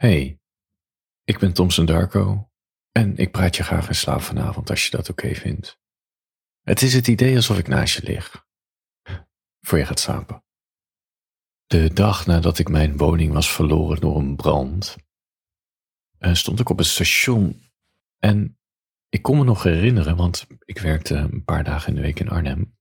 Hey, 0.00 0.40
ik 1.24 1.38
ben 1.38 1.52
Thompson 1.52 1.84
Darko 1.86 2.50
en 2.90 3.16
ik 3.16 3.30
praat 3.30 3.56
je 3.56 3.62
graag 3.62 3.88
in 3.88 3.94
slaap 3.94 4.20
vanavond 4.20 4.70
als 4.70 4.84
je 4.84 4.90
dat 4.90 5.08
oké 5.08 5.34
vindt. 5.34 5.78
Het 6.60 6.82
is 6.82 6.94
het 6.94 7.08
idee 7.08 7.36
alsof 7.36 7.58
ik 7.58 7.68
naast 7.68 7.96
je 7.96 8.02
lig, 8.02 8.46
voor 9.60 9.78
je 9.78 9.86
gaat 9.86 10.00
slapen. 10.00 10.44
De 11.66 11.92
dag 11.92 12.26
nadat 12.26 12.58
ik 12.58 12.68
mijn 12.68 12.96
woning 12.96 13.32
was 13.32 13.52
verloren 13.52 14.00
door 14.00 14.16
een 14.16 14.36
brand, 14.36 14.96
eh, 16.18 16.34
stond 16.34 16.60
ik 16.60 16.68
op 16.68 16.78
een 16.78 16.84
station 16.84 17.70
en 18.18 18.58
ik 19.08 19.22
kon 19.22 19.38
me 19.38 19.44
nog 19.44 19.62
herinneren, 19.62 20.16
want 20.16 20.46
ik 20.64 20.78
werkte 20.78 21.14
een 21.14 21.44
paar 21.44 21.64
dagen 21.64 21.88
in 21.88 21.94
de 21.94 22.00
week 22.00 22.20
in 22.20 22.28
Arnhem. 22.28 22.78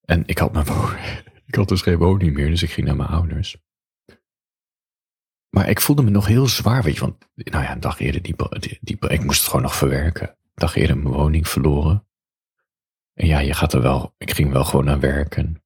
En 0.00 0.26
ik 0.26 0.38
had, 0.38 0.52
mijn 0.52 0.66
ik 1.50 1.54
had 1.54 1.68
dus 1.68 1.82
geen 1.82 1.98
woning 1.98 2.34
meer, 2.34 2.50
dus 2.50 2.62
ik 2.62 2.70
ging 2.70 2.86
naar 2.86 2.96
mijn 2.96 3.08
ouders. 3.08 3.68
Maar 5.50 5.68
ik 5.68 5.80
voelde 5.80 6.02
me 6.02 6.10
nog 6.10 6.26
heel 6.26 6.46
zwaar, 6.46 6.82
weet 6.82 6.94
je, 6.94 7.00
want 7.00 7.28
nou 7.34 7.64
ja, 7.64 7.72
een 7.72 7.80
dag 7.80 8.00
eerder, 8.00 8.22
die, 8.22 8.36
die, 8.80 9.08
ik 9.08 9.24
moest 9.24 9.38
het 9.40 9.46
gewoon 9.46 9.62
nog 9.62 9.74
verwerken. 9.74 10.28
Een 10.28 10.36
dag 10.54 10.76
eerder 10.76 10.98
mijn 10.98 11.14
woning 11.14 11.48
verloren. 11.48 12.06
En 13.14 13.26
ja, 13.26 13.38
je 13.38 13.54
gaat 13.54 13.72
er 13.72 13.82
wel, 13.82 14.14
ik 14.18 14.30
ging 14.30 14.52
wel 14.52 14.64
gewoon 14.64 14.84
naar 14.84 15.00
werken. 15.00 15.62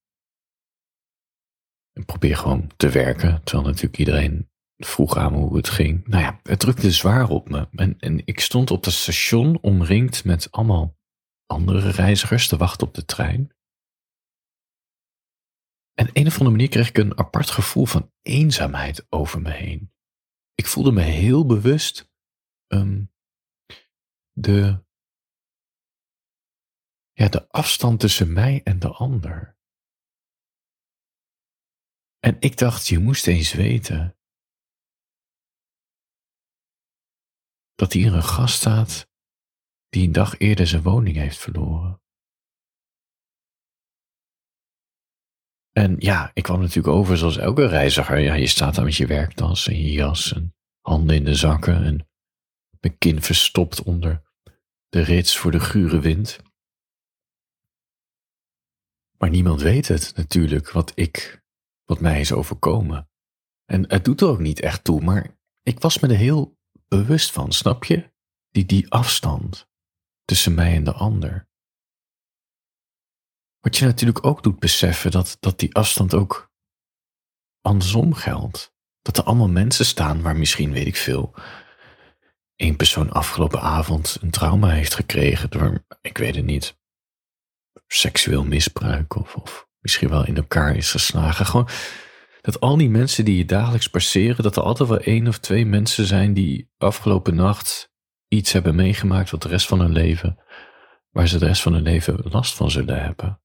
En 1.93 2.05
probeer 2.05 2.37
gewoon 2.37 2.71
te 2.77 2.89
werken, 2.89 3.41
terwijl 3.45 3.69
natuurlijk 3.69 3.99
iedereen 3.99 4.49
vroeg 4.77 5.17
aan 5.17 5.33
me 5.33 5.39
hoe 5.39 5.57
het 5.57 5.69
ging. 5.69 6.07
Nou 6.07 6.23
ja, 6.23 6.41
het 6.43 6.59
drukte 6.59 6.91
zwaar 6.91 7.29
op 7.29 7.49
me. 7.49 7.69
En, 7.73 7.97
en 7.99 8.23
ik 8.25 8.41
stond 8.41 8.71
op 8.71 8.85
het 8.85 8.95
station 8.95 9.59
omringd 9.61 10.25
met 10.25 10.51
allemaal 10.51 10.97
andere 11.47 11.91
reizigers 11.91 12.49
te 12.49 12.57
wachten 12.57 12.87
op 12.87 12.95
de 12.95 13.05
trein. 13.05 13.53
En 15.95 16.11
een 16.13 16.27
of 16.27 16.33
andere 16.33 16.51
manier 16.51 16.69
kreeg 16.69 16.89
ik 16.89 16.99
een 16.99 17.19
apart 17.19 17.51
gevoel 17.51 17.87
van 17.87 18.13
eenzaamheid 18.23 19.07
over 19.09 19.41
me 19.41 19.51
heen. 19.51 19.93
Ik 20.55 20.67
voelde 20.67 20.93
me 20.93 21.01
heel 21.01 21.47
bewust 21.47 22.13
um, 22.67 23.13
de, 24.33 24.85
ja, 27.13 27.29
de 27.29 27.49
afstand 27.49 28.01
tussen 28.01 28.33
mij 28.33 28.61
en 28.65 28.79
de 28.79 28.89
ander. 28.89 29.57
En 32.19 32.37
ik 32.41 32.57
dacht, 32.57 32.87
je 32.87 32.99
moest 32.99 33.27
eens 33.27 33.53
weten 33.53 34.19
dat 37.75 37.93
hier 37.93 38.15
een 38.15 38.23
gast 38.23 38.57
staat 38.57 39.11
die 39.89 40.07
een 40.07 40.13
dag 40.13 40.39
eerder 40.39 40.67
zijn 40.67 40.83
woning 40.83 41.17
heeft 41.17 41.39
verloren. 41.39 42.04
En 45.75 45.97
ja, 45.99 46.31
ik 46.35 46.43
kwam 46.43 46.61
natuurlijk 46.61 46.97
over 46.97 47.19
zoals 47.19 47.37
elke 47.37 47.67
reiziger. 47.67 48.19
Ja, 48.19 48.35
je 48.35 48.47
staat 48.47 48.75
daar 48.75 48.85
met 48.85 48.97
je 48.97 49.07
werktas 49.07 49.69
en 49.69 49.77
je 49.77 49.93
jas 49.93 50.33
en 50.33 50.55
handen 50.81 51.17
in 51.17 51.25
de 51.25 51.35
zakken 51.35 51.85
en 51.85 52.09
mijn 52.81 52.99
kin 52.99 53.23
verstopt 53.23 53.83
onder 53.83 54.23
de 54.89 55.01
rits 55.01 55.37
voor 55.37 55.51
de 55.51 55.61
gure 55.61 56.01
wind. 56.01 56.39
Maar 59.19 59.31
niemand 59.31 59.61
weet 59.61 59.89
het 59.89 60.13
natuurlijk, 60.17 60.71
wat 60.71 60.93
ik, 60.95 61.43
wat 61.85 62.01
mij 62.01 62.21
is 62.21 62.33
overkomen. 62.33 63.09
En 63.65 63.91
het 63.91 64.05
doet 64.05 64.21
er 64.21 64.29
ook 64.29 64.41
niet 64.41 64.61
echt 64.61 64.85
toe, 64.85 65.01
maar 65.01 65.37
ik 65.63 65.81
was 65.81 65.99
me 65.99 66.09
er 66.09 66.17
heel 66.17 66.59
bewust 66.89 67.31
van, 67.31 67.53
snap 67.53 67.85
je? 67.85 68.13
Die, 68.51 68.65
die 68.65 68.91
afstand 68.91 69.69
tussen 70.25 70.55
mij 70.55 70.75
en 70.75 70.85
de 70.85 70.93
ander. 70.93 71.49
Wat 73.65 73.77
je 73.77 73.85
natuurlijk 73.85 74.27
ook 74.27 74.43
doet 74.43 74.59
beseffen 74.59 75.11
dat, 75.11 75.37
dat 75.41 75.59
die 75.59 75.75
afstand 75.75 76.15
ook 76.15 76.53
andersom 77.61 78.15
geldt. 78.15 78.75
Dat 79.03 79.17
er 79.17 79.25
allemaal 79.25 79.49
mensen 79.49 79.85
staan 79.85 80.23
waar 80.23 80.37
misschien, 80.37 80.73
weet 80.73 80.87
ik 80.87 80.97
veel, 80.97 81.35
één 82.57 82.77
persoon 82.77 83.11
afgelopen 83.11 83.61
avond 83.61 84.19
een 84.21 84.31
trauma 84.31 84.69
heeft 84.69 84.95
gekregen 84.95 85.51
door, 85.51 85.85
ik 86.01 86.19
weet 86.19 86.35
het 86.35 86.45
niet, 86.45 86.79
seksueel 87.87 88.45
misbruik 88.45 89.17
of, 89.17 89.35
of 89.35 89.69
misschien 89.81 90.09
wel 90.09 90.27
in 90.27 90.37
elkaar 90.37 90.77
is 90.77 90.91
geslagen. 90.91 91.47
Gewoon 91.47 91.69
dat 92.41 92.61
al 92.61 92.77
die 92.77 92.91
mensen 92.91 93.25
die 93.25 93.37
je 93.37 93.45
dagelijks 93.45 93.89
passeren, 93.89 94.43
dat 94.43 94.57
er 94.57 94.63
altijd 94.63 94.89
wel 94.89 94.99
één 95.01 95.29
of 95.29 95.39
twee 95.39 95.67
mensen 95.67 96.07
zijn 96.07 96.35
die 96.35 96.71
afgelopen 96.79 97.35
nacht 97.35 97.93
iets 98.29 98.53
hebben 98.53 98.75
meegemaakt 98.75 99.31
wat 99.31 99.43
de 99.43 99.49
rest 99.49 99.67
van 99.67 99.81
hun 99.81 99.93
leven, 99.93 100.39
waar 101.11 101.29
ze 101.29 101.39
de 101.39 101.47
rest 101.47 101.63
van 101.63 101.73
hun 101.73 101.83
leven 101.83 102.21
last 102.23 102.55
van 102.55 102.71
zullen 102.71 103.03
hebben. 103.03 103.39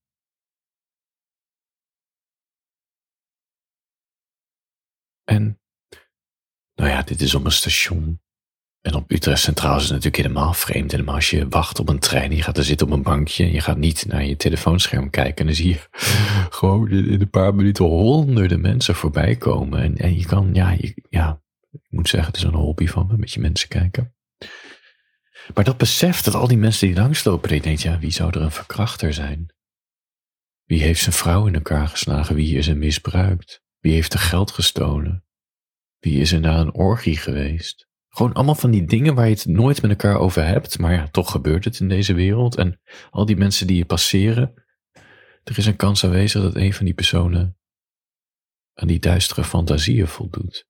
En, 5.30 5.60
nou 6.76 6.90
ja, 6.90 7.02
dit 7.02 7.22
is 7.22 7.36
op 7.36 7.46
een 7.46 7.52
station. 7.52 8.22
En 8.82 8.94
op 8.94 9.12
Utrecht 9.12 9.42
Centraal 9.42 9.76
is 9.76 9.82
het 9.82 9.92
natuurlijk 9.92 10.24
helemaal 10.24 10.54
vreemd. 10.54 10.92
Helemaal 10.92 11.16
als 11.16 11.30
je 11.30 11.48
wacht 11.48 11.80
op 11.80 11.90
een 11.90 12.00
trein, 12.00 12.36
je 12.36 12.42
gaat 12.42 12.58
er 12.58 12.64
zitten 12.64 12.88
op 12.88 12.94
een 12.94 13.02
bankje 13.02 13.44
en 13.44 13.52
je 13.52 13.62
gaat 13.62 13.78
niet 13.78 14.06
naar 14.08 14.24
je 14.24 14.36
telefoonscherm 14.36 15.10
kijken. 15.10 15.38
En 15.38 15.46
dan 15.46 15.56
zie 15.56 15.68
je 15.68 15.80
gewoon 16.60 16.90
in 16.90 17.22
een 17.22 17.30
paar 17.30 17.56
minuten 17.56 17.86
honderden 17.86 18.62
mensen 18.62 18.96
voorbij 18.96 19.36
komen. 19.36 19.82
En, 19.82 19.98
en 19.98 20.18
je 20.18 20.26
kan, 20.26 20.50
ja, 20.54 20.78
ja, 21.10 21.42
ik 21.72 21.82
moet 21.90 22.10
zeggen, 22.10 22.32
het 22.32 22.38
is 22.42 22.48
een 22.48 22.54
hobby 22.54 22.88
van 22.88 23.08
me, 23.08 23.18
met 23.18 23.32
je 23.32 23.40
mensen 23.40 23.68
kijken. 23.68 24.16
Maar 25.54 25.64
dat 25.64 25.78
besef 25.78 26.22
dat 26.22 26.34
al 26.34 26.48
die 26.48 26.58
mensen 26.58 26.88
die 26.88 26.96
langslopen, 26.96 27.50
die 27.50 27.62
denkt, 27.62 27.82
ja, 27.82 28.00
wie 28.00 28.12
zou 28.12 28.30
er 28.30 28.42
een 28.42 28.52
verkrachter 28.52 29.14
zijn? 29.14 29.54
Wie 30.66 30.82
heeft 30.82 31.02
zijn 31.02 31.16
vrouw 31.16 31.48
in 31.48 31.54
elkaar 31.54 31.88
geslagen? 31.88 32.36
Wie 32.36 32.58
is 32.58 32.68
er 32.68 32.78
misbruikt? 32.78 33.68
Wie 33.80 33.94
heeft 33.94 34.14
er 34.14 34.20
geld 34.20 34.52
gestolen? 34.52 35.26
Wie 36.00 36.20
is 36.20 36.32
er 36.32 36.40
naar 36.40 36.60
een 36.60 36.74
orgie 36.74 37.18
geweest? 37.18 37.88
Gewoon 38.10 38.34
allemaal 38.34 38.56
van 38.56 38.72
die 38.72 38.86
dingen 38.86 39.16
waar 39.16 39.28
je 39.28 39.34
het 39.34 39.46
nooit 39.46 39.82
met 39.82 39.92
elkaar 39.92 40.18
over 40.18 40.46
hebt, 40.46 40.80
maar 40.80 40.94
ja, 40.94 41.08
toch 41.08 41.32
gebeurt 41.32 41.66
het 41.66 41.80
in 41.80 41.90
deze 41.90 42.14
wereld. 42.14 42.58
En 42.58 42.82
al 43.10 43.26
die 43.26 43.38
mensen 43.38 43.68
die 43.68 43.78
je 43.78 43.86
passeren, 43.86 44.54
er 45.44 45.58
is 45.58 45.66
een 45.66 45.76
kans 45.76 46.04
aanwezig 46.04 46.42
dat 46.42 46.56
een 46.56 46.74
van 46.74 46.86
die 46.86 46.94
personen 46.94 47.58
aan 48.74 48.88
die 48.88 49.00
duistere 49.00 49.44
fantasieën 49.44 50.08
voldoet. 50.08 50.68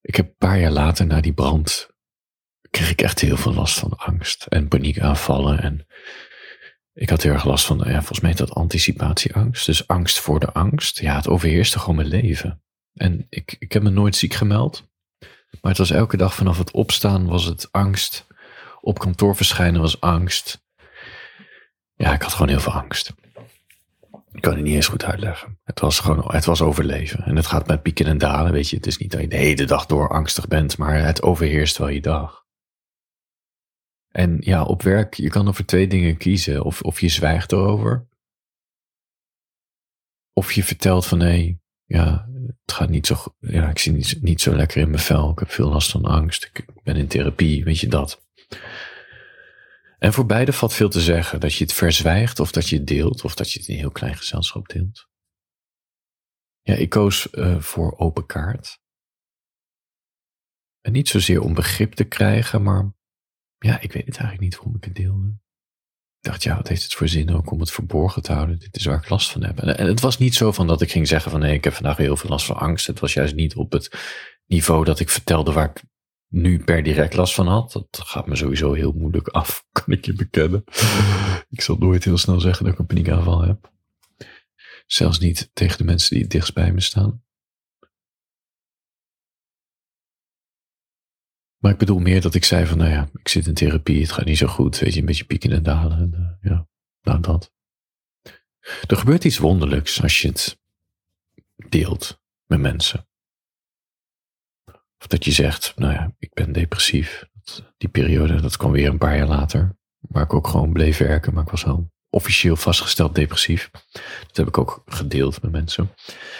Ik 0.00 0.16
heb 0.16 0.26
een 0.26 0.36
paar 0.36 0.58
jaar 0.58 0.70
later 0.70 1.06
na 1.06 1.20
die 1.20 1.34
brand, 1.34 1.88
kreeg 2.70 2.90
ik 2.90 3.00
echt 3.00 3.20
heel 3.20 3.36
veel 3.36 3.54
last 3.54 3.78
van 3.78 3.96
angst 3.96 4.46
en 4.46 4.68
paniekaanvallen 4.68 5.62
en 5.62 5.86
ik 6.94 7.10
had 7.10 7.22
heel 7.22 7.32
erg 7.32 7.44
last 7.44 7.66
van, 7.66 7.78
ja, 7.78 7.98
volgens 7.98 8.20
mij 8.20 8.34
dat 8.34 8.54
anticipatieangst. 8.54 9.66
Dus 9.66 9.88
angst 9.88 10.18
voor 10.18 10.40
de 10.40 10.52
angst. 10.52 10.98
Ja, 10.98 11.16
het 11.16 11.28
overheerste 11.28 11.78
gewoon 11.78 11.96
mijn 11.96 12.08
leven. 12.08 12.62
En 12.94 13.26
ik, 13.28 13.56
ik 13.58 13.72
heb 13.72 13.82
me 13.82 13.90
nooit 13.90 14.16
ziek 14.16 14.34
gemeld. 14.34 14.88
Maar 15.60 15.70
het 15.70 15.78
was 15.78 15.90
elke 15.90 16.16
dag 16.16 16.34
vanaf 16.34 16.58
het 16.58 16.70
opstaan 16.70 17.26
was 17.26 17.44
het 17.44 17.68
angst. 17.72 18.26
Op 18.80 18.98
kantoor 18.98 19.36
verschijnen 19.36 19.80
was 19.80 20.00
angst. 20.00 20.64
Ja, 21.94 22.12
ik 22.12 22.22
had 22.22 22.32
gewoon 22.32 22.48
heel 22.48 22.60
veel 22.60 22.72
angst. 22.72 23.14
Ik 24.32 24.40
kan 24.40 24.54
het 24.54 24.62
niet 24.62 24.74
eens 24.74 24.88
goed 24.88 25.04
uitleggen. 25.04 25.58
Het 25.64 25.80
was 25.80 25.98
gewoon, 26.00 26.24
het 26.26 26.44
was 26.44 26.62
overleven. 26.62 27.24
En 27.24 27.36
het 27.36 27.46
gaat 27.46 27.66
met 27.66 27.82
pieken 27.82 28.06
en 28.06 28.18
dalen, 28.18 28.52
weet 28.52 28.70
je. 28.70 28.76
Het 28.76 28.86
is 28.86 28.98
niet 28.98 29.10
dat 29.10 29.20
je 29.20 29.28
de 29.28 29.36
hele 29.36 29.64
dag 29.64 29.86
door 29.86 30.08
angstig 30.08 30.48
bent, 30.48 30.78
maar 30.78 31.02
het 31.02 31.22
overheerst 31.22 31.78
wel 31.78 31.88
je 31.88 32.00
dag. 32.00 32.43
En 34.16 34.36
ja, 34.40 34.64
op 34.64 34.82
werk, 34.82 35.14
je 35.14 35.28
kan 35.28 35.46
er 35.46 35.54
voor 35.54 35.64
twee 35.64 35.86
dingen 35.86 36.16
kiezen. 36.16 36.64
Of, 36.64 36.82
of 36.82 37.00
je 37.00 37.08
zwijgt 37.08 37.52
erover. 37.52 38.08
Of 40.32 40.52
je 40.52 40.64
vertelt 40.64 41.06
van, 41.06 41.20
hé, 41.20 41.26
hey, 41.26 41.58
ja, 41.84 42.28
het 42.64 42.74
gaat 42.74 42.88
niet 42.88 43.06
zo, 43.06 43.16
ja, 43.38 43.68
ik 43.68 43.78
zie 43.78 43.92
niet, 43.92 44.22
niet 44.22 44.40
zo 44.40 44.56
lekker 44.56 44.80
in 44.80 44.90
mijn 44.90 45.02
vel. 45.02 45.30
Ik 45.30 45.38
heb 45.38 45.50
veel 45.50 45.68
last 45.68 45.90
van 45.90 46.04
angst. 46.04 46.44
Ik 46.44 46.66
ben 46.82 46.96
in 46.96 47.08
therapie, 47.08 47.64
weet 47.64 47.78
je 47.78 47.88
dat. 47.88 48.26
En 49.98 50.12
voor 50.12 50.26
beide 50.26 50.52
valt 50.52 50.72
veel 50.72 50.88
te 50.88 51.00
zeggen. 51.00 51.40
Dat 51.40 51.54
je 51.54 51.64
het 51.64 51.72
verzwijgt 51.72 52.40
of 52.40 52.52
dat 52.52 52.68
je 52.68 52.76
het 52.76 52.86
deelt. 52.86 53.24
Of 53.24 53.34
dat 53.34 53.52
je 53.52 53.58
het 53.58 53.68
in 53.68 53.76
heel 53.76 53.90
klein 53.90 54.16
gezelschap 54.16 54.68
deelt. 54.68 55.08
Ja, 56.62 56.74
ik 56.74 56.88
koos 56.88 57.28
uh, 57.32 57.60
voor 57.60 57.98
open 57.98 58.26
kaart. 58.26 58.80
En 60.80 60.92
niet 60.92 61.08
zozeer 61.08 61.40
om 61.40 61.54
begrip 61.54 61.92
te 61.92 62.04
krijgen, 62.04 62.62
maar 62.62 62.92
ja, 63.64 63.80
ik 63.80 63.92
weet 63.92 64.06
het 64.06 64.16
eigenlijk 64.16 64.40
niet 64.40 64.54
waarom 64.56 64.76
ik 64.76 64.84
het 64.84 64.94
deelde. 64.94 65.28
Ik 66.18 66.30
dacht, 66.30 66.42
ja, 66.42 66.56
wat 66.56 66.68
heeft 66.68 66.82
het 66.82 66.94
voor 66.94 67.08
zin 67.08 67.34
ook 67.34 67.50
om 67.50 67.60
het 67.60 67.70
verborgen 67.70 68.22
te 68.22 68.32
houden? 68.32 68.58
Dit 68.58 68.76
is 68.76 68.84
waar 68.84 68.98
ik 68.98 69.08
last 69.08 69.30
van 69.30 69.44
heb. 69.44 69.58
En, 69.58 69.86
het 69.86 70.00
was 70.00 70.18
niet 70.18 70.34
zo 70.34 70.52
van 70.52 70.66
dat 70.66 70.80
ik 70.80 70.90
ging 70.90 71.08
zeggen 71.08 71.30
van 71.30 71.40
nee, 71.40 71.54
ik 71.54 71.64
heb 71.64 71.72
vandaag 71.72 71.96
heel 71.96 72.16
veel 72.16 72.30
last 72.30 72.46
van 72.46 72.56
angst. 72.56 72.86
Het 72.86 73.00
was 73.00 73.12
juist 73.12 73.34
niet 73.34 73.54
op 73.54 73.72
het 73.72 73.90
niveau 74.46 74.84
dat 74.84 75.00
ik 75.00 75.08
vertelde 75.08 75.52
waar 75.52 75.70
ik 75.70 75.82
nu 76.28 76.64
per 76.64 76.82
direct 76.82 77.14
last 77.14 77.34
van 77.34 77.46
had. 77.46 77.72
Dat 77.72 77.88
gaat 77.90 78.26
me 78.26 78.36
sowieso 78.36 78.72
heel 78.72 78.92
moeilijk 78.92 79.28
af, 79.28 79.64
kan 79.72 79.94
ik 79.94 80.04
je 80.04 80.12
bekennen. 80.12 80.64
ik 81.48 81.60
zal 81.60 81.76
nooit 81.76 82.04
heel 82.04 82.18
snel 82.18 82.40
zeggen 82.40 82.64
dat 82.64 82.72
ik 82.72 82.78
een 82.78 82.86
paniekaanval 82.86 83.42
heb. 83.42 83.72
Zelfs 84.86 85.18
niet 85.18 85.50
tegen 85.52 85.78
de 85.78 85.84
mensen 85.84 86.16
die 86.16 86.26
dichtst 86.26 86.54
bij 86.54 86.72
me 86.72 86.80
staan. 86.80 87.23
Maar 91.64 91.72
ik 91.72 91.78
bedoel 91.78 91.98
meer 91.98 92.20
dat 92.20 92.34
ik 92.34 92.44
zei 92.44 92.66
van, 92.66 92.78
nou 92.78 92.90
ja, 92.90 93.08
ik 93.12 93.28
zit 93.28 93.46
in 93.46 93.54
therapie, 93.54 94.00
het 94.00 94.12
gaat 94.12 94.24
niet 94.24 94.38
zo 94.38 94.46
goed, 94.46 94.78
weet 94.78 94.94
je, 94.94 95.00
een 95.00 95.06
beetje 95.06 95.24
pieken 95.24 95.52
en 95.52 95.62
dalen. 95.62 95.98
En, 95.98 96.38
uh, 96.42 96.50
ja, 96.50 96.68
nou 97.02 97.20
dat. 97.20 97.52
Er 98.86 98.96
gebeurt 98.96 99.24
iets 99.24 99.38
wonderlijks 99.38 100.02
als 100.02 100.22
je 100.22 100.28
het 100.28 100.60
deelt 101.68 102.20
met 102.46 102.60
mensen. 102.60 103.08
Of 104.98 105.06
dat 105.06 105.24
je 105.24 105.32
zegt, 105.32 105.72
nou 105.76 105.92
ja, 105.92 106.14
ik 106.18 106.34
ben 106.34 106.52
depressief. 106.52 107.28
Die 107.76 107.88
periode, 107.88 108.40
dat 108.40 108.56
kwam 108.56 108.72
weer 108.72 108.88
een 108.88 108.98
paar 108.98 109.16
jaar 109.16 109.28
later. 109.28 109.76
Waar 109.98 110.24
ik 110.24 110.34
ook 110.34 110.46
gewoon 110.46 110.72
bleef 110.72 110.98
werken, 110.98 111.34
maar 111.34 111.42
ik 111.42 111.50
was 111.50 111.64
wel 111.64 111.92
officieel 112.10 112.56
vastgesteld 112.56 113.14
depressief. 113.14 113.70
Dat 114.26 114.36
heb 114.36 114.46
ik 114.46 114.58
ook 114.58 114.82
gedeeld 114.86 115.42
met 115.42 115.52
mensen. 115.52 115.94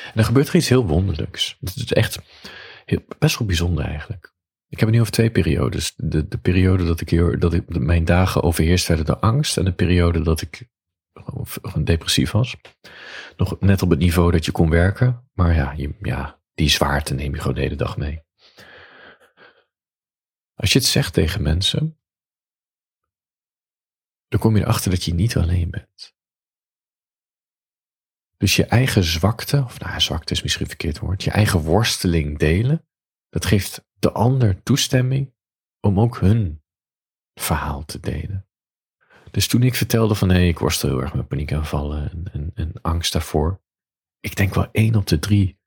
En 0.05 0.13
dan 0.15 0.25
gebeurt 0.25 0.49
er 0.49 0.57
iets 0.57 0.69
heel 0.69 0.87
wonderlijks. 0.87 1.57
Het 1.61 1.77
is 1.77 1.93
echt 1.93 2.19
heel, 2.85 3.05
best 3.19 3.39
wel 3.39 3.47
bijzonder 3.47 3.85
eigenlijk. 3.85 4.34
Ik 4.75 4.81
heb 4.81 4.89
het 4.89 4.99
nu 4.99 5.01
over 5.01 5.13
twee 5.13 5.31
periodes. 5.31 5.95
De, 5.97 6.29
de 6.29 6.39
periode 6.39 6.85
dat 6.85 7.01
ik, 7.01 7.41
dat 7.41 7.63
mijn 7.69 8.05
dagen 8.05 8.43
overheerst 8.43 8.87
werden 8.87 9.07
door 9.07 9.17
angst. 9.17 9.57
En 9.57 9.65
de 9.65 9.73
periode 9.73 10.23
dat 10.23 10.41
ik 10.41 10.69
gewoon 11.13 11.85
depressief 11.85 12.31
was. 12.31 12.57
Nog 13.37 13.61
net 13.61 13.83
op 13.83 13.91
het 13.91 13.99
niveau 13.99 14.33
dat 14.33 14.45
je 14.45 14.53
kon 14.53 14.71
werken. 14.71 15.31
Maar 15.33 15.55
ja, 15.55 15.73
je, 15.73 15.95
ja 16.01 16.41
die 16.55 16.69
zwaarte 16.69 17.15
neem 17.15 17.35
je 17.35 17.41
gewoon 17.41 17.55
de 17.55 17.61
hele 17.61 17.77
dag 17.77 17.97
mee. 17.97 18.23
Als 20.55 20.73
je 20.73 20.79
het 20.79 20.89
zegt 20.89 21.13
tegen 21.13 21.43
mensen, 21.43 21.99
dan 24.29 24.41
kom 24.41 24.57
je 24.57 24.63
erachter 24.63 24.91
dat 24.91 25.05
je 25.05 25.15
niet 25.15 25.37
alleen 25.37 25.71
bent. 25.71 26.15
Dus 28.37 28.57
je 28.57 28.67
eigen 28.67 29.05
zwakte, 29.05 29.63
of 29.65 29.81
nou, 29.81 30.01
zwakte 30.01 30.33
is 30.33 30.43
misschien 30.43 30.67
verkeerd 30.67 30.99
woord, 30.99 31.23
je 31.23 31.31
eigen 31.31 31.61
worsteling 31.61 32.39
delen, 32.39 32.87
dat 33.29 33.45
geeft 33.45 33.85
de 34.05 34.13
ander 34.13 34.63
toestemming 34.63 35.35
om 35.81 36.01
ook 36.01 36.19
hun 36.19 36.63
verhaal 37.41 37.85
te 37.85 38.01
delen. 38.01 38.49
Dus 39.31 39.49
toen 39.49 39.63
ik 39.63 39.75
vertelde 39.75 40.15
van 40.15 40.29
hé, 40.29 40.35
hey, 40.35 40.49
ik 40.49 40.59
worstel 40.59 40.89
heel 40.89 41.01
erg 41.01 41.15
met 41.15 41.29
paniekaanvallen 41.29 42.11
en, 42.11 42.25
en, 42.33 42.51
en 42.55 42.73
angst 42.83 43.13
daarvoor. 43.13 43.63
Ik 44.21 44.37
denk 44.37 44.55
wel 44.55 44.69
één 44.73 44.95
op 44.95 45.07
de 45.07 45.19
drie 45.19 45.59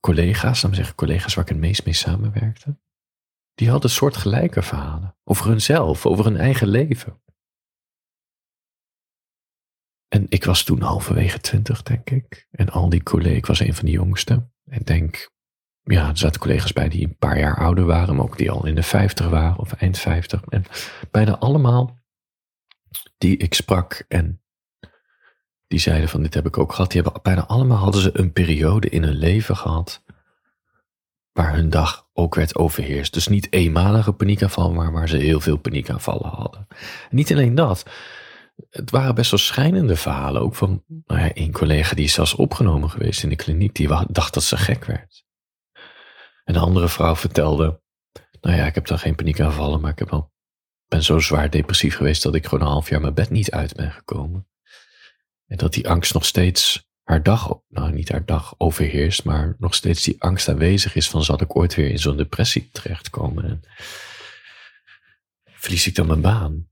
collega's, 0.00 0.60
dan 0.60 0.74
zeggen 0.74 0.94
collega's 0.94 1.34
waar 1.34 1.44
ik 1.44 1.50
het 1.50 1.60
meest 1.60 1.84
mee 1.84 1.94
samenwerkte, 1.94 2.78
die 3.54 3.70
hadden 3.70 3.90
soortgelijke 3.90 4.62
verhalen. 4.62 5.16
Over 5.24 5.46
hunzelf, 5.46 6.06
over 6.06 6.24
hun 6.24 6.36
eigen 6.36 6.68
leven. 6.68 7.22
En 10.08 10.26
ik 10.28 10.44
was 10.44 10.62
toen 10.62 10.80
halverwege 10.80 11.40
twintig, 11.40 11.82
denk 11.82 12.10
ik. 12.10 12.48
En 12.50 12.70
al 12.70 12.88
die 12.88 13.02
collega's, 13.02 13.36
ik 13.36 13.46
was 13.46 13.60
een 13.60 13.74
van 13.74 13.84
de 13.84 13.90
jongsten. 13.90 14.52
Ik 14.64 14.86
denk, 14.86 15.32
ja, 15.84 16.08
er 16.08 16.18
zaten 16.18 16.40
collega's 16.40 16.72
bij 16.72 16.88
die 16.88 17.04
een 17.04 17.16
paar 17.18 17.38
jaar 17.38 17.58
ouder 17.58 17.84
waren, 17.84 18.16
maar 18.16 18.24
ook 18.24 18.38
die 18.38 18.50
al 18.50 18.66
in 18.66 18.74
de 18.74 18.82
vijftig 18.82 19.28
waren 19.28 19.58
of 19.58 19.72
eind 19.72 19.98
vijftig. 19.98 20.42
En 20.48 20.64
bijna 21.10 21.38
allemaal 21.38 21.98
die 23.18 23.36
ik 23.36 23.54
sprak 23.54 24.04
en 24.08 24.42
die 25.66 25.78
zeiden 25.78 26.08
van 26.08 26.22
dit 26.22 26.34
heb 26.34 26.46
ik 26.46 26.58
ook 26.58 26.72
gehad, 26.72 26.90
die 26.90 27.02
hebben 27.02 27.22
bijna 27.22 27.46
allemaal 27.46 27.78
hadden 27.78 28.02
ze 28.02 28.18
een 28.18 28.32
periode 28.32 28.88
in 28.88 29.02
hun 29.02 29.16
leven 29.16 29.56
gehad 29.56 30.02
waar 31.32 31.54
hun 31.54 31.70
dag 31.70 32.08
ook 32.12 32.34
werd 32.34 32.56
overheerst. 32.56 33.12
Dus 33.12 33.28
niet 33.28 33.52
eenmalige 33.52 34.12
paniekaanval, 34.12 34.72
maar 34.72 34.92
waar 34.92 35.08
ze 35.08 35.16
heel 35.16 35.40
veel 35.40 35.56
paniekaanvallen 35.56 36.28
hadden. 36.28 36.66
En 37.10 37.16
niet 37.16 37.32
alleen 37.32 37.54
dat, 37.54 37.90
het 38.70 38.90
waren 38.90 39.14
best 39.14 39.30
wel 39.30 39.40
schijnende 39.40 39.96
verhalen. 39.96 40.42
Ook 40.42 40.54
van 40.54 40.84
nou 41.06 41.20
ja, 41.20 41.30
een 41.34 41.52
collega 41.52 41.94
die 41.94 42.04
is 42.04 42.12
zelfs 42.12 42.34
opgenomen 42.34 42.90
geweest 42.90 43.22
in 43.22 43.28
de 43.28 43.36
kliniek, 43.36 43.74
die 43.74 43.88
dacht 44.08 44.34
dat 44.34 44.42
ze 44.42 44.56
gek 44.56 44.84
werd. 44.84 45.23
En 46.44 46.54
een 46.54 46.60
andere 46.60 46.88
vrouw 46.88 47.16
vertelde, 47.16 47.80
nou 48.40 48.56
ja, 48.56 48.66
ik 48.66 48.74
heb 48.74 48.86
dan 48.86 48.98
geen 48.98 49.14
paniekaanvallen, 49.14 49.80
maar 49.80 49.90
ik 49.90 49.98
heb 49.98 50.10
wel, 50.10 50.32
ben 50.86 51.02
zo 51.02 51.18
zwaar 51.18 51.50
depressief 51.50 51.96
geweest 51.96 52.22
dat 52.22 52.34
ik 52.34 52.44
gewoon 52.44 52.64
een 52.64 52.72
half 52.72 52.88
jaar 52.88 53.00
mijn 53.00 53.14
bed 53.14 53.30
niet 53.30 53.50
uit 53.50 53.74
ben 53.74 53.92
gekomen. 53.92 54.48
En 55.46 55.56
dat 55.56 55.72
die 55.72 55.88
angst 55.88 56.14
nog 56.14 56.24
steeds 56.24 56.88
haar 57.02 57.22
dag, 57.22 57.60
nou 57.68 57.92
niet 57.92 58.08
haar 58.08 58.24
dag 58.24 58.54
overheerst, 58.58 59.24
maar 59.24 59.56
nog 59.58 59.74
steeds 59.74 60.02
die 60.02 60.22
angst 60.22 60.48
aanwezig 60.48 60.94
is 60.94 61.10
van 61.10 61.24
zal 61.24 61.40
ik 61.40 61.56
ooit 61.56 61.74
weer 61.74 61.90
in 61.90 61.98
zo'n 61.98 62.16
depressie 62.16 62.68
terechtkomen 62.72 63.44
en 63.44 63.60
verlies 65.44 65.86
ik 65.86 65.94
dan 65.94 66.06
mijn 66.06 66.20
baan? 66.20 66.68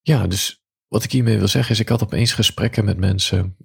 Ja, 0.00 0.26
dus 0.26 0.62
wat 0.88 1.04
ik 1.04 1.12
hiermee 1.12 1.38
wil 1.38 1.48
zeggen 1.48 1.72
is, 1.72 1.80
ik 1.80 1.88
had 1.88 2.02
opeens 2.02 2.32
gesprekken 2.32 2.84
met 2.84 2.96
mensen. 2.96 3.56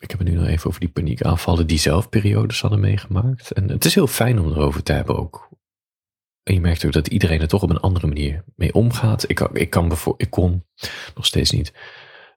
Ik 0.00 0.10
heb 0.10 0.18
het 0.18 0.28
nu 0.28 0.34
nog 0.34 0.46
even 0.46 0.68
over 0.68 0.80
die 0.80 0.88
paniekaanvallen 0.88 1.66
die 1.66 1.78
zelf 1.78 2.08
periodes 2.08 2.60
hadden 2.60 2.80
meegemaakt. 2.80 3.50
En 3.50 3.68
het 3.68 3.84
is 3.84 3.94
heel 3.94 4.06
fijn 4.06 4.40
om 4.40 4.50
erover 4.50 4.82
te 4.82 4.92
hebben 4.92 5.18
ook. 5.18 5.48
En 6.42 6.54
je 6.54 6.60
merkt 6.60 6.84
ook 6.84 6.92
dat 6.92 7.06
iedereen 7.06 7.40
er 7.40 7.48
toch 7.48 7.62
op 7.62 7.70
een 7.70 7.80
andere 7.80 8.06
manier 8.06 8.44
mee 8.56 8.74
omgaat. 8.74 9.28
Ik, 9.28 9.40
ik, 9.40 9.70
kan 9.70 9.92
ik 10.16 10.30
kon 10.30 10.66
nog 11.14 11.26
steeds 11.26 11.50
niet 11.50 11.72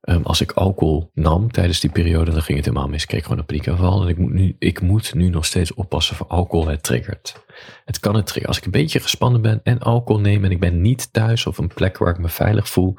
Ehm, 0.04 0.22
als 0.22 0.42
ik 0.42 0.52
alcohol 0.52 1.12
nam 1.14 1.52
tijdens 1.52 1.80
die 1.80 1.92
periode, 1.92 2.32
dan 2.32 2.42
ging 2.42 2.58
het 2.58 2.68
helemaal 2.68 2.88
mis. 2.88 3.02
Ik 3.02 3.08
kreeg 3.08 3.24
gewoon 3.24 3.38
een 3.38 3.46
paniekaanval. 3.46 4.02
En 4.02 4.08
ik 4.08 4.18
moet, 4.18 4.34
nu, 4.34 4.56
ik 4.60 4.82
moet 4.82 5.14
nu 5.14 5.30
nog 5.30 5.46
steeds 5.46 5.74
oppassen 5.74 6.16
voor 6.16 6.28
alcohol. 6.28 6.68
Het 6.68 6.84
triggert. 6.84 7.46
Het 7.86 8.00
kan 8.00 8.16
het 8.16 8.24
triggeren. 8.24 8.48
Als 8.48 8.58
ik 8.58 8.66
een 8.66 8.72
beetje 8.72 9.00
gespannen 9.00 9.42
ben 9.42 9.60
en 9.64 9.80
alcohol 9.80 10.22
neem 10.22 10.44
en 10.44 10.52
ik 10.52 10.60
ben 10.60 10.82
niet 10.82 11.14
thuis 11.14 11.46
of 11.46 11.58
een 11.58 11.74
plek 11.74 11.98
waar 11.98 12.14
ik 12.14 12.20
me 12.20 12.30
veilig 12.30 12.70
voel, 12.70 12.98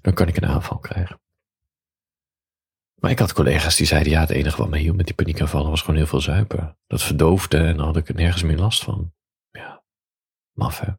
dan 0.00 0.14
kan 0.14 0.28
ik 0.28 0.36
een 0.36 0.46
aanval 0.46 0.78
krijgen. 0.78 1.20
Maar 3.04 3.12
ik 3.12 3.18
had 3.18 3.32
collega's 3.32 3.76
die 3.76 3.86
zeiden, 3.86 4.12
ja, 4.12 4.20
het 4.20 4.30
enige 4.30 4.56
wat 4.56 4.68
me 4.68 4.78
hielp 4.78 4.96
met 4.96 5.06
die 5.06 5.14
paniekaanvallen 5.14 5.70
was 5.70 5.80
gewoon 5.80 5.96
heel 5.96 6.06
veel 6.06 6.20
zuipen. 6.20 6.78
Dat 6.86 7.02
verdoofde 7.02 7.58
en 7.58 7.76
dan 7.76 7.86
had 7.86 7.96
ik 7.96 8.08
er 8.08 8.14
nergens 8.14 8.42
meer 8.42 8.56
last 8.56 8.84
van. 8.84 9.14
Ja, 9.50 9.84
maf 10.52 10.80
hè. 10.80 10.92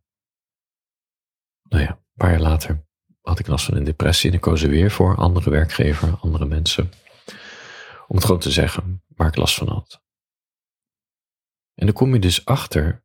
Nou 1.64 1.84
ja, 1.84 1.90
een 1.90 2.14
paar 2.16 2.32
jaar 2.32 2.40
later 2.40 2.88
had 3.22 3.40
ik 3.40 3.48
last 3.48 3.66
van 3.66 3.76
een 3.76 3.84
depressie 3.84 4.30
en 4.30 4.36
ik 4.36 4.42
koos 4.42 4.62
er 4.62 4.70
weer 4.70 4.92
voor, 4.92 5.16
andere 5.16 5.50
werkgever, 5.50 6.18
andere 6.20 6.46
mensen. 6.46 6.92
Om 8.08 8.16
het 8.16 8.26
gewoon 8.26 8.42
te 8.42 8.52
zeggen 8.52 9.04
waar 9.08 9.28
ik 9.28 9.36
last 9.36 9.56
van 9.56 9.68
had. 9.68 10.02
En 11.74 11.86
dan 11.86 11.96
kom 11.96 12.14
je 12.14 12.20
dus 12.20 12.46
achter, 12.46 13.05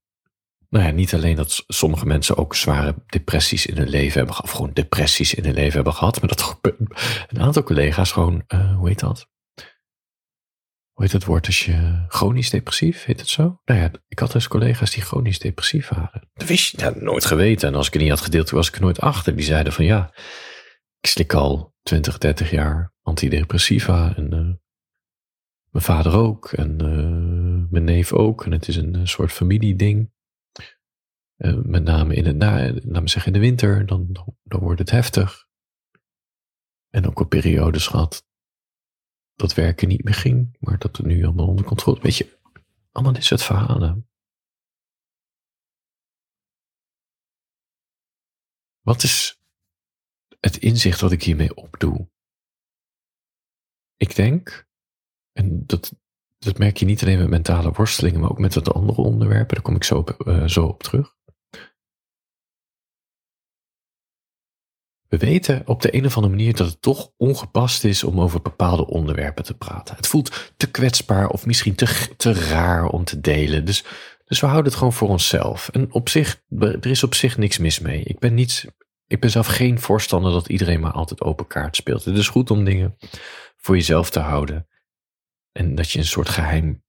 nou 0.70 0.84
ja, 0.84 0.90
niet 0.90 1.14
alleen 1.14 1.36
dat 1.36 1.64
sommige 1.66 2.06
mensen 2.06 2.36
ook 2.36 2.54
zware 2.54 2.94
depressies 3.06 3.66
in 3.66 3.76
hun 3.76 3.88
leven 3.88 4.16
hebben 4.16 4.34
gehad, 4.34 4.50
of 4.50 4.56
gewoon 4.56 4.72
depressies 4.72 5.34
in 5.34 5.44
hun 5.44 5.54
leven 5.54 5.74
hebben 5.74 5.94
gehad, 5.94 6.20
maar 6.20 6.28
dat 6.28 6.58
een 7.28 7.40
aantal 7.40 7.62
collega's 7.62 8.12
gewoon, 8.12 8.44
uh, 8.48 8.76
hoe 8.76 8.88
heet 8.88 9.00
dat? 9.00 9.28
hoe 11.00 11.08
heet 11.08 11.18
het 11.18 11.28
woord 11.30 11.46
als 11.46 11.64
je 11.64 12.04
chronisch 12.08 12.50
depressief, 12.50 13.04
heet 13.04 13.20
het 13.20 13.28
zo? 13.28 13.60
Nou 13.64 13.80
ja, 13.80 13.90
ik 14.08 14.18
had 14.18 14.32
dus 14.32 14.48
collega's 14.48 14.90
die 14.90 15.02
chronisch 15.02 15.38
depressief 15.38 15.88
waren. 15.88 16.28
Dat 16.32 16.48
wist 16.48 16.70
je 16.70 16.78
ja, 16.78 16.92
nooit 16.96 17.24
geweten. 17.24 17.68
En 17.68 17.74
als 17.74 17.86
ik 17.86 17.92
het 17.92 18.02
niet 18.02 18.10
had 18.10 18.20
gedeeld, 18.20 18.50
was 18.50 18.68
ik 18.68 18.74
er 18.74 18.80
nooit 18.80 19.00
achter. 19.00 19.36
Die 19.36 19.44
zeiden 19.44 19.72
van 19.72 19.84
ja, 19.84 20.14
ik 21.00 21.08
slik 21.08 21.34
al 21.34 21.74
20, 21.82 22.18
30 22.18 22.50
jaar 22.50 22.92
antidepressiva. 23.02 24.16
En 24.16 24.24
uh, 24.24 24.40
mijn 25.70 25.84
vader 25.84 26.16
ook. 26.16 26.52
En 26.52 26.70
uh, 26.82 27.70
mijn 27.70 27.84
neef 27.84 28.12
ook. 28.12 28.44
En 28.44 28.52
het 28.52 28.68
is 28.68 28.76
een 28.76 29.08
soort 29.08 29.32
familieding. 29.32 30.12
Uh, 31.40 31.62
met 31.62 31.82
name 31.82 32.14
in 32.14 32.26
het 32.26 32.36
na, 32.36 33.06
zeggen, 33.06 33.32
in 33.32 33.40
de 33.40 33.46
winter, 33.46 33.86
dan, 33.86 34.08
dan 34.42 34.60
wordt 34.60 34.78
het 34.78 34.90
heftig. 34.90 35.48
En 36.88 37.06
ook 37.06 37.20
een 37.20 37.28
periodes 37.28 37.86
gehad 37.86 38.26
dat 39.34 39.54
werken 39.54 39.88
niet 39.88 40.04
meer 40.04 40.14
ging, 40.14 40.56
maar 40.58 40.78
dat 40.78 40.96
het 40.96 41.06
nu 41.06 41.24
allemaal 41.24 41.46
onder 41.46 41.64
controle. 41.64 42.00
Weet 42.00 42.16
je, 42.16 42.38
allemaal 42.92 43.12
dit 43.12 43.24
soort 43.24 43.42
verhalen. 43.42 44.08
Wat 48.80 49.02
is 49.02 49.40
het 50.40 50.56
inzicht 50.56 51.00
wat 51.00 51.12
ik 51.12 51.22
hiermee 51.22 51.56
opdoe? 51.56 52.10
Ik 53.96 54.14
denk, 54.14 54.68
en 55.32 55.66
dat, 55.66 55.94
dat 56.38 56.58
merk 56.58 56.76
je 56.76 56.84
niet 56.84 57.02
alleen 57.02 57.18
met 57.18 57.28
mentale 57.28 57.72
worstelingen, 57.72 58.20
maar 58.20 58.30
ook 58.30 58.38
met 58.38 58.54
wat 58.54 58.72
andere 58.72 59.00
onderwerpen, 59.00 59.54
daar 59.54 59.64
kom 59.64 59.76
ik 59.76 59.84
zo 59.84 60.04
uh, 60.18 60.46
zo 60.46 60.66
op 60.66 60.82
terug. 60.82 61.18
We 65.10 65.18
weten 65.18 65.62
op 65.66 65.82
de 65.82 65.94
een 65.94 66.06
of 66.06 66.16
andere 66.16 66.34
manier 66.34 66.56
dat 66.56 66.66
het 66.66 66.82
toch 66.82 67.12
ongepast 67.16 67.84
is 67.84 68.04
om 68.04 68.20
over 68.20 68.42
bepaalde 68.42 68.86
onderwerpen 68.86 69.44
te 69.44 69.56
praten. 69.56 69.96
Het 69.96 70.06
voelt 70.06 70.52
te 70.56 70.70
kwetsbaar 70.70 71.28
of 71.28 71.46
misschien 71.46 71.74
te, 71.74 72.08
te 72.16 72.32
raar 72.32 72.86
om 72.86 73.04
te 73.04 73.20
delen. 73.20 73.64
Dus, 73.64 73.84
dus 74.24 74.40
we 74.40 74.46
houden 74.46 74.66
het 74.68 74.78
gewoon 74.78 74.92
voor 74.92 75.08
onszelf. 75.08 75.68
En 75.68 75.92
op 75.92 76.08
zich, 76.08 76.42
er 76.58 76.86
is 76.86 77.02
op 77.02 77.14
zich 77.14 77.38
niks 77.38 77.58
mis 77.58 77.78
mee. 77.78 78.02
Ik 78.02 78.18
ben, 78.18 78.34
niet, 78.34 78.64
ik 79.06 79.20
ben 79.20 79.30
zelf 79.30 79.46
geen 79.46 79.80
voorstander 79.80 80.32
dat 80.32 80.48
iedereen 80.48 80.80
maar 80.80 80.92
altijd 80.92 81.20
open 81.20 81.46
kaart 81.46 81.76
speelt. 81.76 82.04
Het 82.04 82.16
is 82.16 82.28
goed 82.28 82.50
om 82.50 82.64
dingen 82.64 82.96
voor 83.56 83.76
jezelf 83.76 84.10
te 84.10 84.20
houden. 84.20 84.68
En 85.52 85.74
dat 85.74 85.90
je 85.90 85.98
een 85.98 86.04
soort 86.04 86.28
geheim 86.28 86.84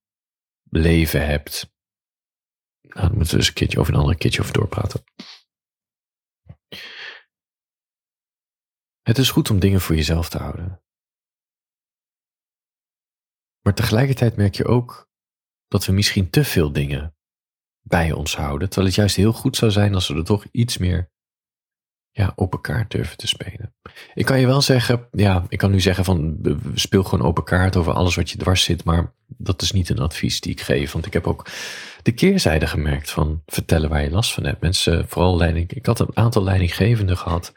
leven 0.70 1.25
hebt. 1.25 1.74
Nou, 2.82 3.08
daar 3.08 3.16
moeten 3.16 3.34
we 3.34 3.38
eens 3.38 3.48
een 3.48 3.54
keertje 3.54 3.80
over 3.80 3.94
een 3.94 4.00
ander 4.00 4.18
keertje 4.18 4.42
over 4.42 4.54
doorpraten. 4.54 5.04
Het 9.01 9.17
is 9.17 9.29
goed 9.31 9.50
om 9.50 9.60
dingen 9.60 9.81
voor 9.81 9.96
jezelf 9.96 10.29
te 10.29 10.38
houden. 10.38 10.81
Maar 13.62 13.74
tegelijkertijd 13.74 14.36
merk 14.36 14.55
je 14.55 14.65
ook 14.65 15.10
dat 15.67 15.86
we 15.86 15.91
misschien 15.91 16.29
te 16.29 16.43
veel 16.43 16.72
dingen 16.72 17.15
bij 17.81 18.12
ons 18.12 18.36
houden, 18.36 18.67
terwijl 18.67 18.88
het 18.88 18.96
juist 18.96 19.15
heel 19.15 19.34
goed 19.34 19.55
zou 19.55 19.72
zijn 19.72 19.93
als 19.93 20.08
we 20.08 20.15
er 20.15 20.24
toch 20.24 20.46
iets 20.51 20.77
meer 20.77 21.12
ja, 22.12 22.34
open 22.36 22.62
kaart 22.62 22.91
durven 22.91 23.17
te 23.17 23.27
spelen. 23.27 23.75
Ik 24.13 24.25
kan 24.25 24.39
je 24.39 24.46
wel 24.46 24.62
zeggen, 24.62 25.08
ja, 25.12 25.46
ik 25.50 25.58
kan 25.58 25.72
nu 25.72 25.79
zeggen 25.79 26.05
van 26.05 26.39
speel 26.74 27.03
gewoon 27.03 27.25
open 27.25 27.43
kaart 27.43 27.75
over 27.75 27.93
alles 27.93 28.15
wat 28.15 28.29
je 28.29 28.38
dwars 28.38 28.63
zit, 28.63 28.84
maar 28.84 29.13
dat 29.27 29.62
is 29.62 29.72
niet 29.72 29.89
een 29.89 30.00
advies 30.00 30.41
die 30.41 30.51
ik 30.51 30.62
geef. 30.62 30.91
Want 30.91 31.05
ik 31.05 31.13
heb 31.13 31.27
ook 31.27 31.48
de 32.01 32.12
keerzijde 32.12 32.67
gemerkt 32.67 33.12
van 33.12 33.41
vertellen 33.46 33.89
waar 33.89 34.03
je 34.03 34.12
last 34.12 34.34
van 34.34 34.43
hebt. 34.43 34.62
Mensen, 34.62 35.08
vooral 35.08 35.38
leiding, 35.38 35.72
ik 35.72 35.86
had 35.86 36.00
een 36.00 36.17
aantal 36.17 36.43
leidinggevenden 36.43 37.17
gehad, 37.17 37.53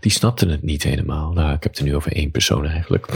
die 0.00 0.12
snapten 0.12 0.48
het 0.48 0.62
niet 0.62 0.82
helemaal. 0.82 1.32
Nou, 1.32 1.54
ik 1.54 1.62
heb 1.62 1.74
het 1.74 1.84
nu 1.84 1.94
over 1.94 2.12
één 2.12 2.30
persoon 2.30 2.66
eigenlijk 2.66 3.06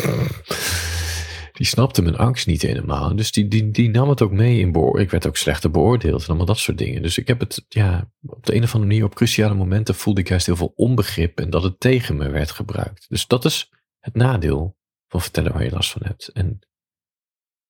die 1.53 1.67
snapte 1.67 2.03
mijn 2.03 2.17
angst 2.17 2.47
niet 2.47 2.63
helemaal. 2.63 3.17
Dus 3.17 3.33
die, 3.33 3.49
die, 3.49 3.71
die 3.71 3.91
nam 3.91 4.09
het 4.09 4.23
ook 4.23 4.33
mee 4.33 4.59
in 4.59 4.73
beoor. 4.73 5.01
Ik 5.01 5.11
werd 5.11 5.27
ook 5.27 5.37
slechter 5.37 5.71
beoordeeld 5.71 6.23
en 6.23 6.27
allemaal 6.27 6.47
dat 6.47 6.59
soort 6.59 6.79
dingen. 6.79 7.03
Dus 7.03 7.19
ik 7.19 7.27
heb 7.27 7.41
het, 7.41 7.65
ja, 7.69 8.11
op 8.27 8.47
de 8.47 8.55
een 8.55 8.63
of 8.63 8.75
andere 8.75 8.91
manier, 8.91 9.05
op 9.05 9.15
cruciale 9.15 9.55
momenten 9.55 9.95
voelde 9.95 10.21
ik 10.21 10.29
juist 10.29 10.47
heel 10.47 10.57
veel 10.57 10.73
onbegrip 10.77 11.41
en 11.41 11.51
dat 11.51 11.63
het 11.63 11.81
tegen 11.81 12.17
me 12.17 12.29
werd 12.29 12.51
gebruikt. 12.51 13.09
Dus 13.09 13.27
dat 13.27 13.45
is 13.45 13.71
het 13.99 14.15
nadeel 14.15 14.77
van 15.09 15.21
vertellen 15.21 15.53
waar 15.53 15.65
je 15.65 15.71
last 15.71 15.91
van 15.91 16.03
hebt. 16.05 16.29
En 16.29 16.59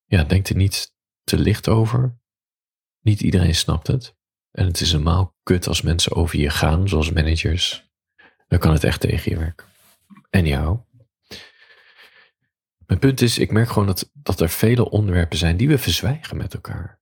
ja, 0.05 0.25
denk 0.25 0.49
er 0.49 0.57
niet 0.57 0.95
te 1.25 1.39
licht 1.39 1.69
over. 1.69 2.21
Niet 3.01 3.21
iedereen 3.21 3.55
snapt 3.55 3.87
het. 3.87 4.17
En 4.51 4.67
het 4.67 4.81
is 4.81 4.93
normaal 4.93 5.37
kut 5.43 5.69
als 5.69 5.83
mensen 5.83 6.13
over 6.13 6.39
je 6.39 6.51
gaan, 6.51 6.89
zoals 6.89 7.13
managers. 7.13 7.91
Dan 8.53 8.61
kan 8.61 8.73
het 8.73 8.85
echt 8.85 9.01
tegen 9.01 9.33
je 9.33 9.39
werken. 9.39 9.67
En 10.31 10.47
jou. 10.47 10.81
Mijn 12.87 12.99
punt 12.99 13.21
is, 13.21 13.39
ik 13.39 13.53
merk 13.53 13.69
gewoon 13.69 13.87
dat, 13.87 14.11
dat 14.13 14.41
er 14.41 14.49
vele 14.49 14.91
onderwerpen 14.91 15.39
zijn 15.39 15.57
die 15.57 15.69
we 15.69 15.79
verzwijgen 15.79 16.37
met 16.37 16.55
elkaar. 16.55 17.01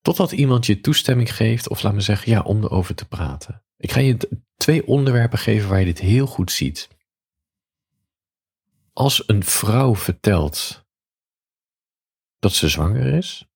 Totdat 0.00 0.32
iemand 0.32 0.66
je 0.66 0.80
toestemming 0.80 1.34
geeft, 1.34 1.68
of 1.68 1.82
laat 1.82 1.94
me 1.94 2.00
zeggen, 2.00 2.32
ja, 2.32 2.42
om 2.42 2.62
erover 2.62 2.94
te 2.94 3.08
praten. 3.08 3.64
Ik 3.76 3.92
ga 3.92 4.00
je 4.00 4.42
twee 4.56 4.86
onderwerpen 4.86 5.38
geven 5.38 5.68
waar 5.68 5.78
je 5.78 5.84
dit 5.84 5.98
heel 5.98 6.26
goed 6.26 6.52
ziet. 6.52 6.88
Als 8.92 9.28
een 9.28 9.44
vrouw 9.44 9.94
vertelt 9.94 10.86
dat 12.38 12.52
ze 12.52 12.68
zwanger 12.68 13.06
is, 13.06 13.48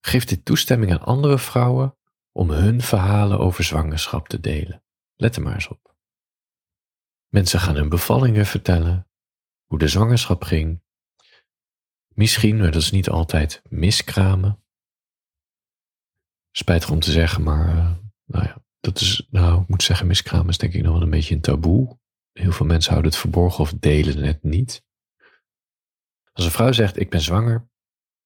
geeft 0.00 0.28
dit 0.28 0.44
toestemming 0.44 0.92
aan 0.92 1.04
andere 1.04 1.38
vrouwen 1.38 1.96
om 2.32 2.50
hun 2.50 2.82
verhalen 2.82 3.38
over 3.38 3.64
zwangerschap 3.64 4.28
te 4.28 4.40
delen. 4.40 4.84
Let 5.14 5.36
er 5.36 5.42
maar 5.42 5.54
eens 5.54 5.68
op. 5.68 5.96
Mensen 7.28 7.60
gaan 7.60 7.74
hun 7.74 7.88
bevallingen 7.88 8.46
vertellen, 8.46 9.08
hoe 9.64 9.78
de 9.78 9.88
zwangerschap 9.88 10.42
ging. 10.42 10.82
Misschien, 12.08 12.56
maar 12.56 12.70
dat 12.70 12.82
is 12.82 12.90
niet 12.90 13.08
altijd, 13.08 13.62
miskramen. 13.68 14.64
Spijtig 16.50 16.90
om 16.90 17.00
te 17.00 17.10
zeggen, 17.10 17.42
maar 17.42 17.76
uh, 17.76 17.96
nou 18.24 18.44
ja, 18.44 18.64
dat 18.80 19.00
is, 19.00 19.26
nou, 19.30 19.62
ik 19.62 19.68
moet 19.68 19.82
zeggen, 19.82 20.06
miskramen 20.06 20.48
is 20.48 20.58
denk 20.58 20.72
ik 20.72 20.82
nog 20.82 20.92
wel 20.92 21.02
een 21.02 21.10
beetje 21.10 21.34
een 21.34 21.40
taboe. 21.40 21.98
Heel 22.32 22.52
veel 22.52 22.66
mensen 22.66 22.90
houden 22.90 23.10
het 23.10 23.20
verborgen 23.20 23.60
of 23.60 23.72
delen 23.72 24.24
het 24.24 24.42
niet. 24.42 24.84
Als 26.32 26.44
een 26.44 26.50
vrouw 26.50 26.72
zegt, 26.72 27.00
ik 27.00 27.10
ben 27.10 27.20
zwanger, 27.20 27.68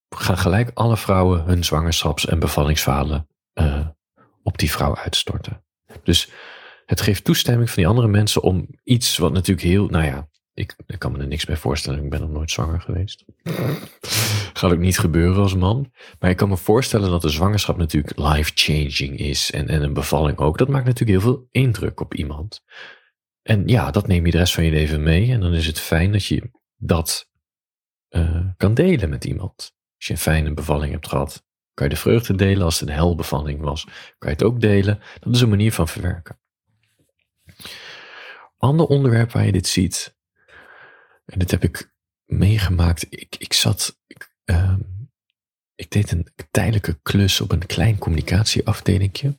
gaan 0.09 0.39
gelijk 0.39 0.71
alle 0.75 0.97
vrouwen 0.97 1.45
hun 1.45 1.65
zwangerschaps- 1.65 2.27
en 2.27 2.39
bevallingsverhalen 2.39 3.29
uh, 3.55 3.89
op 4.47 4.59
die 4.59 4.71
vrouw 4.71 4.97
uitstorten. 4.97 5.65
Dus 6.03 6.31
het 6.85 7.01
geeft 7.01 7.25
toestemming 7.25 7.71
van 7.71 7.83
die 7.83 7.87
andere 7.87 8.09
mensen 8.09 8.43
om 8.43 8.69
iets 8.83 9.19
wat 9.19 9.33
natuurlijk 9.33 9.67
heel, 9.67 9.87
nou 9.87 10.05
ja, 10.05 10.29
ik, 10.55 10.77
kan 10.99 11.13
me 11.13 11.19
er 11.19 11.27
niks 11.27 11.45
bij 11.45 11.57
voorstellen. 11.57 12.05
Ik 12.05 12.11
ben 12.11 12.21
nog 12.21 12.31
nooit 12.31 12.51
zwanger 12.51 12.81
geweest. 12.81 13.25
Gaat 14.59 14.73
ook 14.73 14.79
niet 14.79 14.99
gebeuren 14.99 15.43
als 15.43 15.55
man. 15.55 15.93
Maar 16.19 16.31
ik 16.31 16.37
kan 16.37 16.49
me 16.49 16.57
voorstellen 16.57 17.11
dat 17.11 17.23
de 17.23 17.29
zwangerschap 17.29 17.77
natuurlijk 17.77 18.19
life-changing 18.19 19.19
is. 19.19 19.51
En, 19.51 19.69
en 19.69 19.83
een 19.83 19.93
bevalling 19.93 20.39
ook. 20.39 20.59
Dat 20.59 20.69
maakt 20.69 20.87
natuurlijk 20.87 21.23
heel 21.23 21.31
veel 21.33 21.49
indruk 21.51 22.01
op 22.01 22.15
iemand. 22.15 22.63
En 23.43 23.69
ja, 23.69 23.91
dat 23.91 24.07
neem 24.07 24.27
je 24.27 24.33
de 24.33 24.39
rest 24.39 24.55
van 24.55 24.65
je 24.65 24.71
leven 24.71 25.03
mee. 25.03 25.33
En 25.33 25.41
dan 25.41 25.55
is 25.55 25.67
het 25.67 25.81
fijn 25.81 26.13
dat 26.13 26.25
je 26.25 26.51
dat 26.77 27.31
uh, 28.11 28.47
kan 28.57 28.75
delen 28.75 29.09
met 29.09 29.25
iemand. 29.25 29.55
Als 29.97 30.07
je 30.07 30.13
een 30.13 30.19
fijne 30.19 30.55
bevalling 30.55 30.93
hebt 30.93 31.09
gehad, 31.09 31.45
kan 31.77 31.89
je 31.89 31.95
de 31.95 32.01
vreugde 32.01 32.35
delen. 32.35 32.65
Als 32.65 32.81
het 32.81 32.89
een 32.89 32.95
helbevalling 32.95 33.61
was, 33.61 33.85
kan 34.19 34.31
je 34.31 34.37
het 34.37 34.43
ook 34.43 34.61
delen. 34.61 35.01
Dat 35.21 35.35
is 35.35 35.41
een 35.41 35.49
manier 35.49 35.73
van 35.73 35.89
verwerken. 35.89 36.39
Ander 38.59 38.87
onderwerp 38.87 39.33
waar 39.33 39.45
je 39.45 39.53
dit 39.53 39.67
ziet, 39.67 40.17
en 41.25 41.39
dit 41.39 41.51
heb 41.51 41.63
ik 41.63 41.95
meegemaakt. 42.25 43.07
Ik, 43.11 43.37
ik 43.39 43.53
zat, 43.53 43.99
ik, 44.07 44.37
uh, 44.45 44.77
ik 45.75 45.91
deed 45.91 46.11
een 46.11 46.29
tijdelijke 46.51 46.99
klus 47.03 47.41
op 47.41 47.53
een 47.53 47.67
klein 47.67 47.99
communicatieafdelingje. 47.99 49.39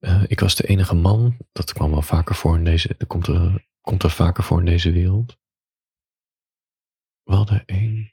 Uh, 0.00 0.24
ik 0.26 0.40
was 0.40 0.54
de 0.54 0.66
enige 0.66 0.94
man, 0.94 1.36
dat 1.52 1.72
kwam 1.72 1.90
wel 1.90 2.02
vaker 2.02 2.34
voor 2.34 2.56
in 2.56 2.64
deze, 2.64 2.94
dat 2.98 3.08
komt 3.08 3.26
er, 3.26 3.66
komt 3.80 4.02
er 4.02 4.10
vaker 4.10 4.44
voor 4.44 4.58
in 4.58 4.64
deze 4.64 4.92
wereld. 4.92 5.36
We 7.22 7.34
hadden 7.34 7.64
één, 7.64 8.12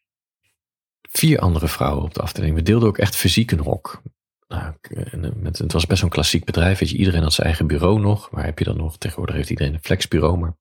vier 1.18 1.40
andere 1.40 1.68
vrouwen 1.68 2.04
op 2.04 2.14
de 2.14 2.22
afdeling. 2.22 2.56
We 2.56 2.62
deelden 2.62 2.88
ook 2.88 2.98
echt 2.98 3.16
fysiek 3.16 3.52
een 3.52 3.60
hok. 3.60 4.02
Nou, 4.48 4.74
eh, 4.82 5.32
met, 5.36 5.58
het 5.58 5.72
was 5.72 5.86
best 5.86 6.00
zo'n 6.00 6.10
klassiek 6.10 6.46
bedrijf. 6.46 6.80
Weet 6.80 6.90
je, 6.90 6.98
iedereen 6.98 7.24
had 7.24 7.34
zijn 7.34 7.48
eigen 7.48 7.68
bureau 7.68 8.00
nog. 8.00 8.30
Waar 8.32 8.46
heb 8.46 8.60
je 8.60 8.66
dan 8.66 8.78
nog? 8.78 8.98
Tegenwoordig 8.98 9.36
heeft 9.36 9.50
iedereen 9.50 9.74
een 9.74 9.84
flexbureau. 9.84 10.38
Maar 10.38 10.58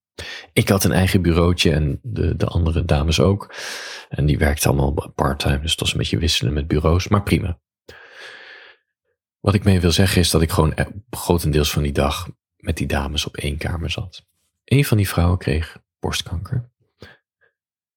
ik 0.52 0.68
had 0.68 0.84
een 0.84 0.92
eigen 0.92 1.22
bureautje 1.22 1.72
en 1.72 2.00
de, 2.02 2.36
de 2.36 2.46
andere 2.46 2.84
dames 2.84 3.20
ook. 3.20 3.54
En 4.08 4.26
die 4.26 4.38
werkten 4.38 4.70
allemaal 4.70 5.12
part-time. 5.14 5.60
Dus 5.60 5.70
het 5.70 5.80
was 5.80 5.92
een 5.92 5.98
beetje 5.98 6.18
wisselen 6.18 6.52
met 6.52 6.66
bureaus. 6.66 7.08
Maar 7.08 7.22
prima. 7.22 7.58
Wat 9.40 9.54
ik 9.54 9.64
mee 9.64 9.80
wil 9.80 9.92
zeggen 9.92 10.20
is 10.20 10.30
dat 10.30 10.42
ik 10.42 10.50
gewoon 10.50 10.74
eh, 10.74 10.86
grotendeels 11.10 11.70
van 11.70 11.82
die 11.82 11.92
dag 11.92 12.28
met 12.56 12.76
die 12.76 12.86
dames 12.86 13.26
op 13.26 13.36
één 13.36 13.56
kamer 13.56 13.90
zat. 13.90 14.26
Een 14.64 14.84
van 14.84 14.96
die 14.96 15.08
vrouwen 15.08 15.38
kreeg 15.38 15.78
borstkanker. 16.00 16.70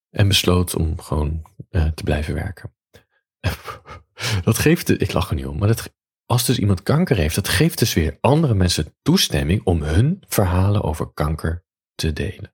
En 0.09 0.27
besloot 0.27 0.75
om 0.75 0.99
gewoon 0.99 1.41
uh, 1.77 1.85
te 1.85 2.03
blijven 2.03 2.33
werken. 2.33 2.73
Dat 4.43 4.57
geeft, 4.57 5.01
ik 5.01 5.13
lach 5.13 5.29
er 5.29 5.35
niet 5.35 5.45
om, 5.45 5.57
maar 5.57 5.67
dat, 5.67 5.93
als 6.25 6.45
dus 6.45 6.59
iemand 6.59 6.83
kanker 6.83 7.17
heeft, 7.17 7.35
dat 7.35 7.47
geeft 7.47 7.79
dus 7.79 7.93
weer 7.93 8.17
andere 8.21 8.53
mensen 8.53 8.95
toestemming 9.01 9.61
om 9.63 9.81
hun 9.81 10.23
verhalen 10.27 10.83
over 10.83 11.11
kanker 11.13 11.65
te 11.95 12.13
delen. 12.13 12.53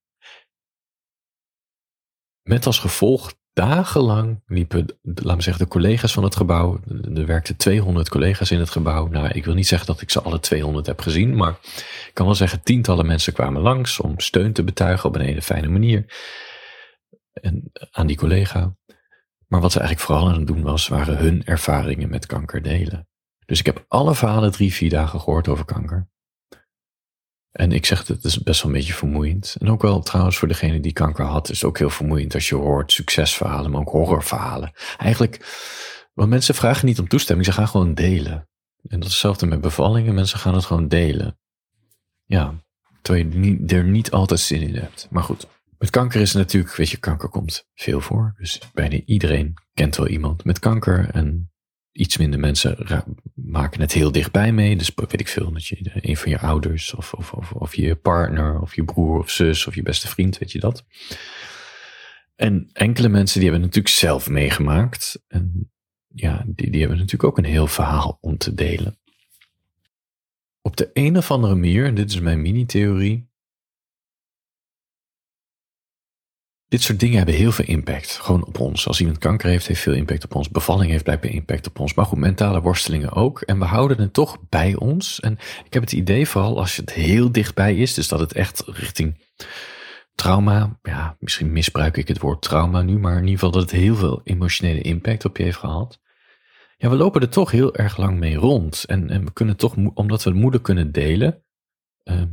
Met 2.42 2.66
als 2.66 2.80
gevolg 2.80 3.34
dagenlang 3.54 4.44
liepen, 4.48 5.00
laat 5.02 5.36
me 5.36 5.42
zeggen, 5.42 5.64
de 5.64 5.70
collega's 5.70 6.14
van 6.14 6.24
het 6.24 6.36
gebouw. 6.36 6.80
Er 7.16 7.26
werkten 7.26 7.56
200 7.56 8.10
collega's 8.10 8.52
in 8.52 8.60
het 8.60 8.70
gebouw. 8.70 9.08
Nou, 9.08 9.28
ik 9.28 9.46
wil 9.46 9.54
niet 9.54 9.68
zeggen 9.68 9.88
dat 9.88 10.02
ik 10.02 10.10
ze 10.10 10.22
alle 10.22 10.40
200 10.40 10.86
heb 10.86 11.02
gezien, 11.02 11.36
maar 11.36 11.52
ik 12.08 12.12
kan 12.14 12.26
wel 12.26 12.36
zeggen, 12.36 12.64
tientallen 12.64 13.06
mensen 13.06 13.34
kwamen 13.34 13.62
langs 13.62 14.00
om 14.00 14.20
steun 14.20 14.54
te 14.54 14.64
betuigen 14.64 15.10
op 15.10 15.16
een 15.16 15.22
hele 15.22 15.42
fijne 15.42 15.68
manier. 15.68 16.06
En 17.34 17.72
aan 17.92 18.08
die 18.08 18.18
collega. 18.18 18.76
Maar 19.54 19.62
wat 19.62 19.72
ze 19.72 19.80
eigenlijk 19.80 20.08
vooral 20.10 20.28
aan 20.28 20.38
het 20.38 20.48
doen 20.48 20.62
was, 20.62 20.88
waren 20.88 21.18
hun 21.18 21.46
ervaringen 21.46 22.10
met 22.10 22.26
kanker 22.26 22.62
delen. 22.62 23.08
Dus 23.46 23.60
ik 23.60 23.66
heb 23.66 23.86
alle 23.88 24.16
verhalen 24.16 24.52
drie, 24.52 24.74
vier 24.74 24.90
dagen 24.90 25.20
gehoord 25.20 25.48
over 25.48 25.66
kanker. 25.66 26.08
En 27.52 27.72
ik 27.72 27.86
zeg, 27.86 28.08
het 28.08 28.24
is 28.24 28.44
best 28.44 28.62
wel 28.62 28.72
een 28.72 28.78
beetje 28.78 28.94
vermoeiend. 28.94 29.56
En 29.60 29.70
ook 29.70 29.82
wel 29.82 30.00
trouwens 30.00 30.38
voor 30.38 30.48
degene 30.48 30.80
die 30.80 30.94
kanker 30.94 31.26
had, 31.26 31.50
is 31.50 31.62
het 31.62 31.70
ook 31.70 31.78
heel 31.78 31.90
vermoeiend 31.90 32.34
als 32.34 32.50
je 32.50 32.56
hoort 32.56 32.92
succesverhalen, 32.92 33.72
maar 33.72 33.82
ook 33.82 33.90
horrorverhalen. 33.90 34.72
Eigenlijk, 34.98 35.46
want 36.14 36.30
mensen 36.30 36.56
vragen 36.56 36.86
niet 36.86 37.00
om 37.00 37.08
toestemming, 37.08 37.48
ze 37.48 37.54
gaan 37.54 37.68
gewoon 37.68 37.94
delen. 37.94 38.50
En 38.88 39.00
dat 39.00 39.08
hetzelfde 39.08 39.46
met 39.46 39.62
bevallingen, 39.62 40.14
mensen 40.14 40.40
gaan 40.40 40.54
het 40.54 40.66
gewoon 40.66 40.88
delen. 40.88 41.40
Ja, 42.26 42.54
terwijl 43.02 43.26
je 43.26 43.64
er 43.68 43.84
niet 43.84 44.12
altijd 44.12 44.40
zin 44.40 44.62
in 44.62 44.76
hebt. 44.76 45.08
Maar 45.10 45.24
goed, 45.24 45.48
met 45.84 45.92
kanker 45.92 46.22
is 46.22 46.34
natuurlijk, 46.34 46.76
weet 46.76 46.90
je, 46.90 46.98
kanker 46.98 47.30
komt 47.30 47.68
veel 47.74 48.02
voor. 48.02 48.36
Dus 48.38 48.62
bijna 48.74 49.00
iedereen 49.06 49.54
kent 49.74 49.96
wel 49.96 50.08
iemand 50.08 50.44
met 50.44 50.60
kanker. 50.60 51.10
En 51.10 51.52
iets 51.92 52.18
minder 52.18 52.40
mensen 52.40 52.78
maken 53.36 53.82
het 53.82 53.92
heel 53.92 54.12
dichtbij 54.12 54.52
mee. 54.52 54.76
Dus 54.76 54.92
weet 54.96 55.20
ik 55.20 55.28
veel, 55.28 55.52
dat 55.52 55.66
je 55.66 55.92
een 56.02 56.18
van 56.18 56.32
je 56.32 56.40
ouders 56.40 56.94
of, 56.94 57.14
of, 57.14 57.34
of, 57.34 57.52
of 57.52 57.76
je 57.76 57.96
partner 57.96 58.60
of 58.60 58.76
je 58.76 58.84
broer 58.84 59.20
of 59.20 59.30
zus 59.30 59.68
of 59.68 59.76
je 59.76 59.82
beste 59.82 60.08
vriend, 60.08 60.38
weet 60.38 60.52
je 60.52 60.60
dat. 60.60 60.86
En 62.36 62.70
enkele 62.74 63.10
mensen 63.10 63.40
die 63.40 63.50
hebben 63.50 63.68
het 63.68 63.76
natuurlijk 63.76 64.06
zelf 64.06 64.30
meegemaakt. 64.30 65.24
En 65.28 65.72
ja, 66.08 66.44
die, 66.48 66.72
die 66.72 66.80
hebben 66.80 66.98
natuurlijk 66.98 67.30
ook 67.30 67.38
een 67.38 67.52
heel 67.52 67.68
verhaal 67.68 68.18
om 68.22 68.38
te 68.38 68.54
delen. 68.54 68.98
Op 70.62 70.78
de 70.78 70.90
een 70.94 71.18
of 71.18 71.32
andere 71.32 71.56
manier, 71.56 71.86
en 71.86 71.96
dit 71.96 72.10
is 72.10 72.20
mijn 72.20 72.42
mini-theorie, 72.42 73.32
Dit 76.74 76.82
soort 76.82 77.00
dingen 77.00 77.18
hebben 77.18 77.36
heel 77.36 77.52
veel 77.52 77.66
impact. 77.66 78.12
Gewoon 78.12 78.46
op 78.46 78.60
ons. 78.60 78.88
Als 78.88 79.00
iemand 79.00 79.18
kanker 79.18 79.50
heeft, 79.50 79.68
heeft 79.68 79.82
veel 79.82 79.94
impact 79.94 80.24
op 80.24 80.36
ons. 80.36 80.50
Bevalling 80.50 80.92
heeft 80.92 81.04
blijkbaar 81.04 81.32
impact 81.32 81.68
op 81.68 81.80
ons. 81.80 81.94
Maar 81.94 82.06
goed, 82.06 82.18
mentale 82.18 82.62
worstelingen 82.62 83.12
ook. 83.12 83.42
En 83.42 83.60
we 83.60 83.66
houden 83.66 84.00
het 84.00 84.14
toch 84.14 84.38
bij 84.50 84.76
ons. 84.76 85.20
En 85.20 85.38
ik 85.66 85.74
heb 85.74 85.84
het 85.84 85.92
idee, 85.92 86.28
vooral 86.28 86.60
als 86.60 86.76
het 86.76 86.94
heel 86.94 87.32
dichtbij 87.32 87.76
is, 87.76 87.94
dus 87.94 88.08
dat 88.08 88.20
het 88.20 88.34
echt 88.34 88.64
richting 88.66 89.24
trauma, 90.16 90.80
ja, 90.82 91.16
misschien 91.20 91.52
misbruik 91.52 91.98
ik 91.98 92.08
het 92.08 92.20
woord 92.20 92.42
trauma 92.42 92.82
nu, 92.82 93.00
maar 93.00 93.14
in 93.14 93.20
ieder 93.20 93.34
geval 93.34 93.52
dat 93.52 93.62
het 93.62 93.72
heel 93.72 93.96
veel 93.96 94.22
emotionele 94.24 94.82
impact 94.82 95.26
op 95.26 95.38
je 95.38 95.44
heeft 95.44 95.58
gehad. 95.58 96.00
ja, 96.78 96.90
we 96.90 96.96
lopen 96.96 97.22
er 97.22 97.30
toch 97.30 97.52
heel 97.52 97.76
erg 97.76 97.98
lang 97.98 98.20
mee 98.20 98.36
rond. 98.36 98.84
En, 98.84 99.10
en 99.10 99.26
we 99.26 99.34
kunnen 99.34 99.58
toch, 99.58 99.76
omdat 99.94 100.24
we 100.24 100.30
het 100.30 100.40
moeder 100.40 100.62
kunnen 100.62 100.92
delen, 100.92 101.44
ehm, 102.04 102.28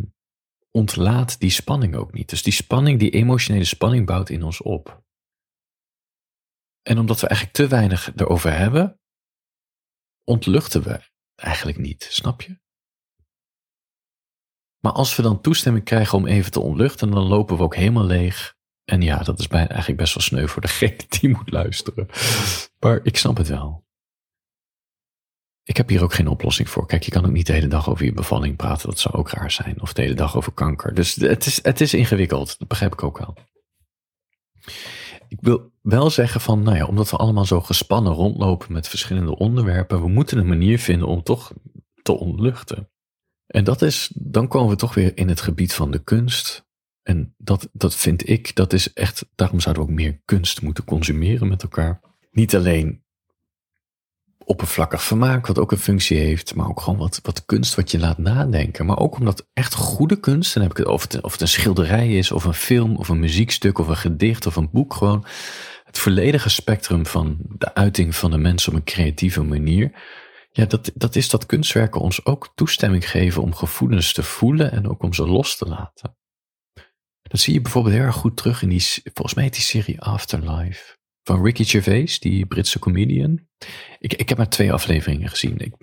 ontlaat 0.71 1.41
die 1.41 1.51
spanning 1.51 1.95
ook 1.95 2.13
niet. 2.13 2.29
Dus 2.31 2.43
die 2.43 2.53
spanning, 2.53 2.99
die 2.99 3.11
emotionele 3.11 3.65
spanning 3.65 4.07
bouwt 4.07 4.29
in 4.29 4.43
ons 4.43 4.63
op. 4.63 5.03
En 6.83 6.99
omdat 6.99 7.21
we 7.21 7.27
eigenlijk 7.27 7.57
te 7.57 7.67
weinig 7.67 8.13
erover 8.17 8.57
hebben, 8.57 9.01
ontluchten 10.25 10.83
we 10.83 11.01
eigenlijk 11.35 11.79
niet, 11.79 12.07
snap 12.11 12.43
je? 12.43 12.59
Maar 14.81 14.93
als 14.93 15.17
we 15.17 15.23
dan 15.23 15.41
toestemming 15.41 15.85
krijgen 15.85 16.19
om 16.19 16.27
even 16.27 16.53
te 16.53 16.61
ontluchten, 16.61 17.11
dan 17.11 17.27
lopen 17.27 17.57
we 17.57 17.63
ook 17.63 17.75
helemaal 17.75 18.05
leeg. 18.05 18.59
En 18.85 19.03
ja, 19.03 19.23
dat 19.23 19.39
is 19.39 19.47
eigenlijk 19.47 19.99
best 19.99 20.15
wel 20.15 20.23
sneu 20.23 20.47
voor 20.47 20.63
degene 20.63 20.97
die 21.21 21.29
moet 21.31 21.51
luisteren. 21.51 22.09
Maar 22.79 23.01
ik 23.03 23.17
snap 23.17 23.37
het 23.37 23.49
wel. 23.49 23.85
Ik 25.71 25.77
heb 25.77 25.89
hier 25.89 26.03
ook 26.03 26.15
geen 26.15 26.29
oplossing 26.29 26.69
voor. 26.69 26.87
Kijk, 26.87 27.03
je 27.03 27.11
kan 27.11 27.25
ook 27.25 27.33
niet 27.33 27.47
de 27.47 27.53
hele 27.53 27.67
dag 27.67 27.91
over 27.91 28.05
je 28.05 28.13
bevalling 28.13 28.57
praten. 28.57 28.89
Dat 28.89 28.99
zou 28.99 29.15
ook 29.15 29.31
raar 29.31 29.51
zijn. 29.51 29.81
Of 29.81 29.93
de 29.93 30.03
hele 30.03 30.15
dag 30.15 30.37
over 30.37 30.53
kanker. 30.53 30.95
Dus 30.95 31.15
het 31.15 31.47
is, 31.47 31.63
het 31.63 31.81
is 31.81 31.95
ingewikkeld. 31.95 32.59
Dat 32.59 32.69
begrijp 32.69 32.93
ik 32.93 33.03
ook 33.03 33.19
wel. 33.19 33.37
Ik 35.29 35.39
wil 35.41 35.73
wel 35.83 36.11
zeggen 36.11 36.41
van, 36.41 36.63
nou 36.63 36.77
ja, 36.77 36.87
omdat 36.87 37.11
we 37.11 37.17
allemaal 37.17 37.45
zo 37.45 37.61
gespannen 37.61 38.13
rondlopen 38.13 38.73
met 38.73 38.89
verschillende 38.89 39.37
onderwerpen, 39.37 40.01
we 40.01 40.09
moeten 40.09 40.39
een 40.39 40.47
manier 40.47 40.79
vinden 40.79 41.09
om 41.09 41.23
toch 41.23 41.53
te 42.03 42.13
ontluchten. 42.13 42.91
En 43.47 43.65
dat 43.65 43.83
is, 43.83 44.13
dan 44.15 44.49
komen 44.49 44.71
we 44.71 44.77
toch 44.77 44.95
weer 44.95 45.17
in 45.17 45.29
het 45.29 45.41
gebied 45.41 45.75
van 45.75 45.91
de 45.91 46.03
kunst. 46.03 46.67
En 47.03 47.35
dat, 47.39 47.69
dat 47.73 47.95
vind 47.95 48.29
ik, 48.29 48.55
dat 48.55 48.73
is 48.73 48.93
echt, 48.93 49.27
daarom 49.35 49.61
zouden 49.61 49.85
we 49.85 49.91
ook 49.91 49.97
meer 49.97 50.21
kunst 50.25 50.63
moeten 50.63 50.85
consumeren 50.85 51.49
met 51.49 51.63
elkaar. 51.63 52.01
Niet 52.31 52.57
alleen 52.57 53.03
oppervlakkig 54.51 55.03
vermaak, 55.03 55.47
wat 55.47 55.59
ook 55.59 55.73
een 55.73 55.79
functie 55.79 56.19
heeft, 56.19 56.55
maar 56.55 56.69
ook 56.69 56.81
gewoon 56.81 56.99
wat, 56.99 57.21
wat 57.23 57.45
kunst 57.45 57.75
wat 57.75 57.91
je 57.91 57.99
laat 57.99 58.19
nadenken. 58.19 58.87
Maar 58.87 58.99
ook 58.99 59.19
omdat 59.19 59.49
echt 59.53 59.75
goede 59.75 60.21
kunst, 60.21 60.55
dan 60.55 60.63
heb 60.63 60.71
ik 60.73 60.77
het 60.77 60.87
of 60.87 61.03
het, 61.03 61.21
of 61.21 61.33
het 61.33 61.41
een 61.41 61.49
schilderij 61.49 62.17
is, 62.17 62.33
of 62.33 62.45
een 62.45 62.55
film, 62.55 62.97
of 62.97 63.09
een 63.09 63.21
muziekstuk, 63.21 63.79
of 63.79 63.89
een 63.89 63.97
gedicht, 63.97 64.47
of 64.47 64.57
een 64.57 64.71
boek, 64.71 64.95
gewoon 64.95 65.27
het 65.85 65.99
volledige 65.99 66.49
spectrum 66.49 67.07
van 67.07 67.39
de 67.41 67.75
uiting 67.75 68.17
van 68.17 68.31
de 68.31 68.39
mens 68.39 68.69
op 68.69 68.75
een 68.75 68.85
creatieve 68.85 69.43
manier. 69.43 69.93
Ja, 70.53 70.65
dat, 70.65 70.91
dat 70.95 71.17
is 71.17 71.29
dat 71.29 71.47
kunstwerken 71.47 72.01
ons 72.01 72.25
ook 72.25 72.53
toestemming 72.55 73.11
geven 73.11 73.43
om 73.43 73.55
gevoelens 73.55 74.13
te 74.13 74.23
voelen 74.23 74.73
en 74.73 74.89
ook 74.89 75.03
om 75.03 75.13
ze 75.13 75.27
los 75.27 75.57
te 75.57 75.67
laten. 75.67 76.17
Dat 77.23 77.41
zie 77.41 77.55
je 77.55 77.61
bijvoorbeeld 77.61 77.95
heel 77.95 78.05
erg 78.05 78.17
goed 78.17 78.37
terug 78.37 78.63
in 78.63 78.69
die, 78.69 78.85
volgens 79.03 79.35
mij 79.35 79.51
die 79.51 79.61
serie 79.61 80.01
Afterlife 80.01 80.99
van 81.31 81.45
Ricky 81.45 81.65
Gervais, 81.65 82.19
die 82.19 82.47
Britse 82.47 82.79
comedian. 82.79 83.41
Ik, 83.99 84.15
ik 84.15 84.29
heb 84.29 84.39
maar 84.39 84.49
twee 84.49 84.73
afleveringen 84.73 85.29
gezien. 85.29 85.59
Ik, 85.59 85.75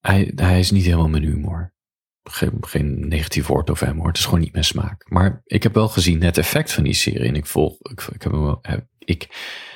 hij, 0.00 0.32
hij 0.34 0.58
is 0.58 0.70
niet 0.70 0.84
helemaal 0.84 1.08
mijn 1.08 1.22
humor. 1.22 1.74
Geen, 2.22 2.52
geen 2.60 3.08
negatief 3.08 3.46
woord 3.46 3.70
over 3.70 3.86
hem 3.86 3.96
hoor. 3.96 4.06
Het 4.06 4.16
is 4.16 4.24
gewoon 4.24 4.40
niet 4.40 4.52
mijn 4.52 4.64
smaak. 4.64 5.10
Maar 5.10 5.40
ik 5.44 5.62
heb 5.62 5.74
wel 5.74 5.88
gezien 5.88 6.22
het 6.22 6.38
effect 6.38 6.72
van 6.72 6.84
die 6.84 6.94
serie. 6.94 7.28
En 7.28 7.34
ik 7.34 7.46
volg, 7.46 7.76
ik, 7.90 8.08
ik, 8.12 8.22
heb, 8.62 8.86
ik 8.98 9.28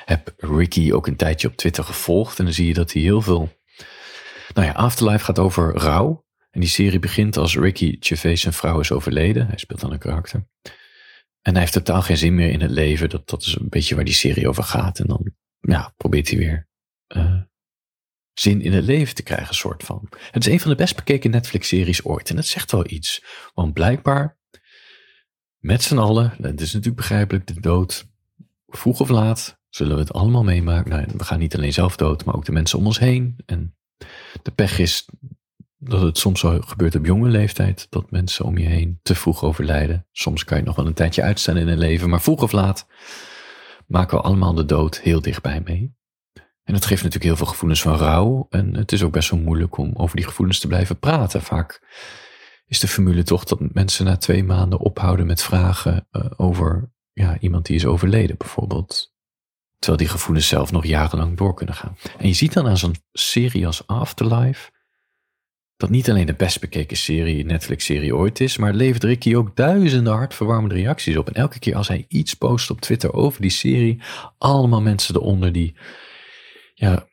heb 0.05 0.33
Ricky 0.37 0.91
ook 0.91 1.07
een 1.07 1.15
tijdje 1.15 1.47
op 1.47 1.55
Twitter 1.55 1.83
gevolgd. 1.83 2.39
En 2.39 2.45
dan 2.45 2.53
zie 2.53 2.67
je 2.67 2.73
dat 2.73 2.93
hij 2.93 3.01
heel 3.01 3.21
veel. 3.21 3.61
Nou 4.53 4.67
ja, 4.67 4.73
Afterlife 4.73 5.23
gaat 5.25 5.39
over 5.39 5.75
rouw. 5.77 6.25
En 6.51 6.59
die 6.59 6.69
serie 6.69 6.99
begint 6.99 7.37
als 7.37 7.57
Ricky 7.57 7.97
Gervais 7.99 8.41
zijn 8.41 8.53
vrouw 8.53 8.79
is 8.79 8.91
overleden. 8.91 9.47
Hij 9.47 9.57
speelt 9.57 9.79
dan 9.79 9.91
een 9.91 9.99
karakter. 9.99 10.47
En 11.43 11.51
hij 11.51 11.61
heeft 11.61 11.73
totaal 11.73 12.01
geen 12.01 12.17
zin 12.17 12.35
meer 12.35 12.49
in 12.49 12.61
het 12.61 12.71
leven. 12.71 13.09
Dat, 13.09 13.29
dat 13.29 13.41
is 13.41 13.55
een 13.55 13.69
beetje 13.69 13.95
waar 13.95 14.05
die 14.05 14.13
serie 14.13 14.47
over 14.47 14.63
gaat. 14.63 14.99
En 14.99 15.07
dan 15.07 15.33
ja, 15.59 15.93
probeert 15.97 16.29
hij 16.29 16.37
weer 16.37 16.67
uh, 17.07 17.41
zin 18.33 18.61
in 18.61 18.73
het 18.73 18.83
leven 18.83 19.15
te 19.15 19.23
krijgen, 19.23 19.55
soort 19.55 19.83
van. 19.83 20.09
Het 20.31 20.45
is 20.45 20.53
een 20.53 20.59
van 20.59 20.71
de 20.71 20.77
best 20.77 20.95
bekeken 20.95 21.31
Netflix-series 21.31 22.05
ooit. 22.05 22.29
En 22.29 22.35
dat 22.35 22.45
zegt 22.45 22.71
wel 22.71 22.89
iets. 22.89 23.23
Want 23.53 23.73
blijkbaar, 23.73 24.37
met 25.57 25.83
z'n 25.83 25.97
allen, 25.97 26.33
het 26.41 26.61
is 26.61 26.71
natuurlijk 26.71 26.95
begrijpelijk, 26.95 27.47
de 27.47 27.59
dood, 27.59 28.05
vroeg 28.67 28.99
of 28.99 29.09
laat, 29.09 29.59
zullen 29.69 29.95
we 29.95 30.01
het 30.01 30.13
allemaal 30.13 30.43
meemaken. 30.43 30.89
Nou, 30.89 31.05
we 31.17 31.23
gaan 31.23 31.39
niet 31.39 31.55
alleen 31.55 31.73
zelf 31.73 31.95
dood, 31.95 32.25
maar 32.25 32.35
ook 32.35 32.45
de 32.45 32.51
mensen 32.51 32.79
om 32.79 32.85
ons 32.85 32.99
heen. 32.99 33.37
En 33.45 33.75
de 34.43 34.51
pech 34.55 34.79
is 34.79 35.09
dat 35.83 36.01
het 36.01 36.17
soms 36.17 36.39
zo 36.39 36.59
gebeurt 36.61 36.95
op 36.95 37.05
jonge 37.05 37.29
leeftijd, 37.29 37.87
dat 37.89 38.11
mensen 38.11 38.45
om 38.45 38.57
je 38.57 38.65
heen 38.65 38.99
te 39.01 39.15
vroeg 39.15 39.43
overlijden. 39.43 40.07
Soms 40.11 40.43
kan 40.43 40.57
je 40.57 40.63
nog 40.63 40.75
wel 40.75 40.85
een 40.85 40.93
tijdje 40.93 41.21
uitstellen 41.21 41.61
in 41.61 41.67
het 41.67 41.77
leven, 41.77 42.09
maar 42.09 42.21
vroeg 42.21 42.41
of 42.41 42.51
laat 42.51 42.87
maken 43.87 44.17
we 44.17 44.23
allemaal 44.23 44.53
de 44.53 44.65
dood 44.65 44.99
heel 44.99 45.21
dichtbij 45.21 45.61
mee. 45.65 45.95
En 46.63 46.73
dat 46.73 46.85
geeft 46.85 47.03
natuurlijk 47.03 47.23
heel 47.23 47.35
veel 47.35 47.51
gevoelens 47.51 47.81
van 47.81 47.97
rouw. 47.97 48.47
En 48.49 48.75
het 48.75 48.91
is 48.91 49.03
ook 49.03 49.11
best 49.11 49.29
wel 49.29 49.39
moeilijk 49.39 49.77
om 49.77 49.91
over 49.95 50.15
die 50.15 50.25
gevoelens 50.25 50.59
te 50.59 50.67
blijven 50.67 50.99
praten. 50.99 51.41
Vaak 51.41 51.81
is 52.65 52.79
de 52.79 52.87
formule 52.87 53.23
toch 53.23 53.43
dat 53.43 53.73
mensen 53.73 54.05
na 54.05 54.17
twee 54.17 54.43
maanden 54.43 54.79
ophouden 54.79 55.25
met 55.25 55.41
vragen 55.41 56.07
uh, 56.11 56.25
over 56.37 56.91
ja, 57.11 57.39
iemand 57.39 57.65
die 57.65 57.75
is 57.75 57.85
overleden, 57.85 58.37
bijvoorbeeld. 58.37 59.13
Terwijl 59.79 60.03
die 60.03 60.11
gevoelens 60.11 60.47
zelf 60.47 60.71
nog 60.71 60.85
jarenlang 60.85 61.37
door 61.37 61.53
kunnen 61.53 61.75
gaan. 61.75 61.97
En 62.17 62.27
je 62.27 62.33
ziet 62.33 62.53
dan 62.53 62.67
aan 62.67 62.77
zo'n 62.77 62.95
serie 63.11 63.65
als 63.65 63.87
Afterlife 63.87 64.71
dat 65.77 65.89
niet 65.89 66.09
alleen 66.09 66.25
de 66.25 66.33
best 66.33 66.59
bekeken 66.59 66.97
serie, 66.97 67.45
Netflix-serie 67.45 68.15
ooit 68.15 68.39
is, 68.39 68.57
maar 68.57 68.73
levert 68.73 69.03
Ricky 69.03 69.35
ook 69.35 69.55
duizenden 69.55 70.13
hartverwarmende 70.13 70.75
reacties 70.75 71.17
op. 71.17 71.27
En 71.27 71.33
elke 71.33 71.59
keer 71.59 71.75
als 71.75 71.87
hij 71.87 72.05
iets 72.07 72.33
post 72.33 72.69
op 72.69 72.81
Twitter 72.81 73.13
over 73.13 73.41
die 73.41 73.51
serie, 73.51 74.01
allemaal 74.37 74.81
mensen 74.81 75.15
eronder 75.15 75.51
die, 75.51 75.75
ja, 76.73 77.07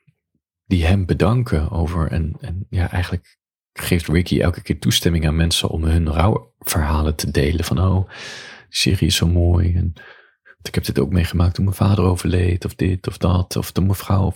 die 0.66 0.84
hem 0.84 1.06
bedanken 1.06 1.70
over. 1.70 2.10
En, 2.10 2.36
en 2.40 2.66
ja, 2.70 2.90
eigenlijk 2.90 3.38
geeft 3.72 4.08
Ricky 4.08 4.40
elke 4.40 4.62
keer 4.62 4.78
toestemming 4.78 5.26
aan 5.26 5.36
mensen 5.36 5.68
om 5.68 5.84
hun 5.84 6.12
rouwverhalen 6.12 7.14
te 7.14 7.30
delen. 7.30 7.64
Van 7.64 7.78
oh, 7.78 8.08
die 8.08 8.14
serie 8.68 9.06
is 9.06 9.16
zo 9.16 9.26
mooi. 9.26 9.74
En 9.74 9.92
ik 10.62 10.74
heb 10.74 10.84
dit 10.84 10.98
ook 10.98 11.10
meegemaakt 11.10 11.54
toen 11.54 11.64
mijn 11.64 11.76
vader 11.76 12.04
overleed, 12.04 12.64
of 12.64 12.74
dit 12.74 13.06
of 13.06 13.18
dat, 13.18 13.56
of 13.56 13.70
toen 13.70 13.84
mijn 13.84 13.96
vrouw. 13.96 14.32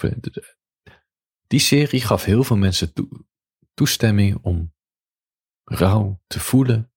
Die 1.47 1.61
serie 1.61 2.01
gaf 2.01 2.25
heel 2.25 2.45
veel 2.45 2.57
mensen 2.57 2.93
toe, 2.93 3.09
toestemming 3.75 4.39
om 4.43 4.73
rouw 5.65 6.23
te 6.27 6.41
voelen. 6.41 6.93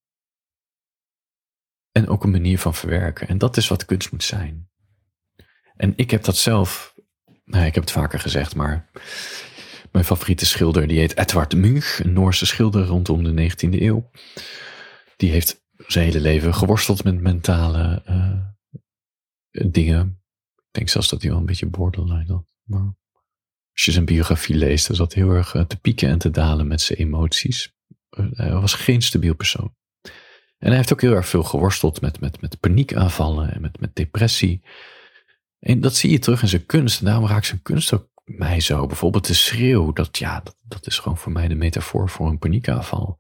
En 1.92 2.08
ook 2.08 2.24
een 2.24 2.32
manier 2.32 2.60
van 2.60 2.74
verwerken. 2.74 3.28
En 3.28 3.38
dat 3.38 3.58
is 3.58 3.68
wat 3.68 3.86
kunst 3.86 4.12
moet 4.12 4.24
zijn. 4.24 4.70
En 5.76 5.94
ik 5.96 6.12
heb 6.12 6.24
dat 6.24 6.38
zelf, 6.38 6.96
nou, 7.46 7.66
ik 7.66 7.76
heb 7.76 7.84
het 7.84 7.94
vaker 7.94 8.20
gezegd, 8.20 8.56
maar 8.56 8.90
mijn 9.92 10.06
favoriete 10.06 10.46
schilder, 10.46 10.88
die 10.88 11.00
heet 11.00 11.18
Edward 11.18 11.56
Munch, 11.56 12.00
een 12.00 12.14
Noorse 12.14 12.46
schilder 12.46 12.86
rondom 12.86 13.24
de 13.24 13.52
19e 13.52 13.82
eeuw. 13.82 14.10
Die 15.16 15.32
heeft 15.32 15.66
zijn 15.78 16.06
hele 16.06 16.20
leven 16.20 16.54
geworsteld 16.54 17.04
met 17.04 17.22
mentale 17.22 18.04
uh, 18.10 19.72
dingen. 19.72 20.22
Ik 20.56 20.64
denk 20.72 20.90
zelfs 20.90 21.10
dat 21.10 21.22
hij 21.22 21.30
wel 21.30 21.40
een 21.40 21.46
beetje 21.46 21.70
borderline 21.70 22.34
had. 22.34 22.46
Maar 22.64 22.96
als 23.78 23.86
je 23.86 23.92
zijn 23.92 24.06
biografie 24.06 24.56
leest, 24.56 24.88
dan 24.88 24.96
zat 24.96 25.14
heel 25.14 25.30
erg 25.30 25.56
eh, 25.56 25.62
te 25.62 25.80
pieken 25.80 26.10
en 26.10 26.18
te 26.18 26.30
dalen 26.30 26.68
met 26.68 26.82
zijn 26.82 27.00
emoties. 27.00 27.74
Eh, 28.10 28.26
hij 28.32 28.52
was 28.52 28.74
geen 28.74 29.02
stabiel 29.02 29.36
persoon. 29.36 29.76
En 30.58 30.68
hij 30.68 30.76
heeft 30.76 30.94
ook 30.94 31.02
heel 31.02 31.14
erg 31.14 31.28
veel 31.28 31.44
geworsteld 31.44 32.02
met, 32.02 32.20
met, 32.20 32.42
met 32.42 32.60
paniekaanvallen 32.60 33.54
en 33.54 33.62
met, 33.62 33.80
met 33.80 33.96
depressie. 33.96 34.62
En 35.60 35.82
dat 35.82 35.96
zie 35.96 36.12
je 36.12 36.20
terug 36.20 36.42
in 36.42 36.48
zijn 36.48 36.66
kunst. 36.66 37.00
En 37.00 37.06
daarom 37.06 37.28
raakt 37.28 37.46
zijn 37.46 37.62
kunst 37.62 37.94
ook 37.94 38.08
mij 38.24 38.60
zo. 38.60 38.86
Bijvoorbeeld 38.86 39.28
de 39.28 39.34
schreeuw. 39.34 39.94
Dat, 39.94 40.18
ja, 40.18 40.42
dat, 40.44 40.56
dat 40.62 40.88
is 40.88 41.00
gewoon 41.00 41.18
voor 41.18 41.32
mij 41.32 41.48
de 41.48 41.56
metafoor 41.56 42.10
voor 42.10 42.30
een 42.30 42.40
paniekaanval. 42.40 43.20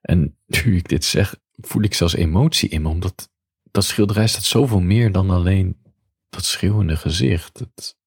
En 0.00 0.38
nu 0.64 0.76
ik 0.76 0.88
dit 0.88 1.04
zeg, 1.04 1.36
voel 1.52 1.82
ik 1.82 1.94
zelfs 1.94 2.14
emotie 2.14 2.68
in 2.68 2.82
me. 2.82 2.88
Omdat 2.88 3.30
dat 3.70 3.84
schilderij 3.84 4.28
staat 4.28 4.44
zoveel 4.44 4.80
meer 4.80 5.12
dan 5.12 5.30
alleen 5.30 5.80
dat 6.28 6.44
schreeuwende 6.44 6.96
gezicht. 6.96 7.58
Het, 7.58 8.00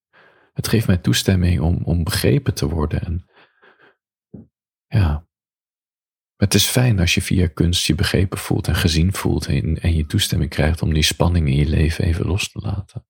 het 0.55 0.67
geeft 0.67 0.87
mij 0.87 0.97
toestemming 0.97 1.59
om, 1.59 1.81
om 1.83 2.03
begrepen 2.03 2.53
te 2.53 2.69
worden. 2.69 3.01
En 3.01 3.29
ja, 4.87 5.27
het 6.35 6.53
is 6.53 6.65
fijn 6.65 6.99
als 6.99 7.13
je 7.13 7.21
via 7.21 7.47
kunst 7.47 7.85
je 7.85 7.95
begrepen 7.95 8.37
voelt 8.37 8.67
en 8.67 8.75
gezien 8.75 9.13
voelt 9.13 9.47
en, 9.47 9.81
en 9.81 9.95
je 9.95 10.05
toestemming 10.05 10.49
krijgt 10.49 10.81
om 10.81 10.93
die 10.93 11.03
spanning 11.03 11.47
in 11.47 11.55
je 11.55 11.67
leven 11.67 12.03
even 12.03 12.25
los 12.25 12.51
te 12.51 12.59
laten. 12.59 13.05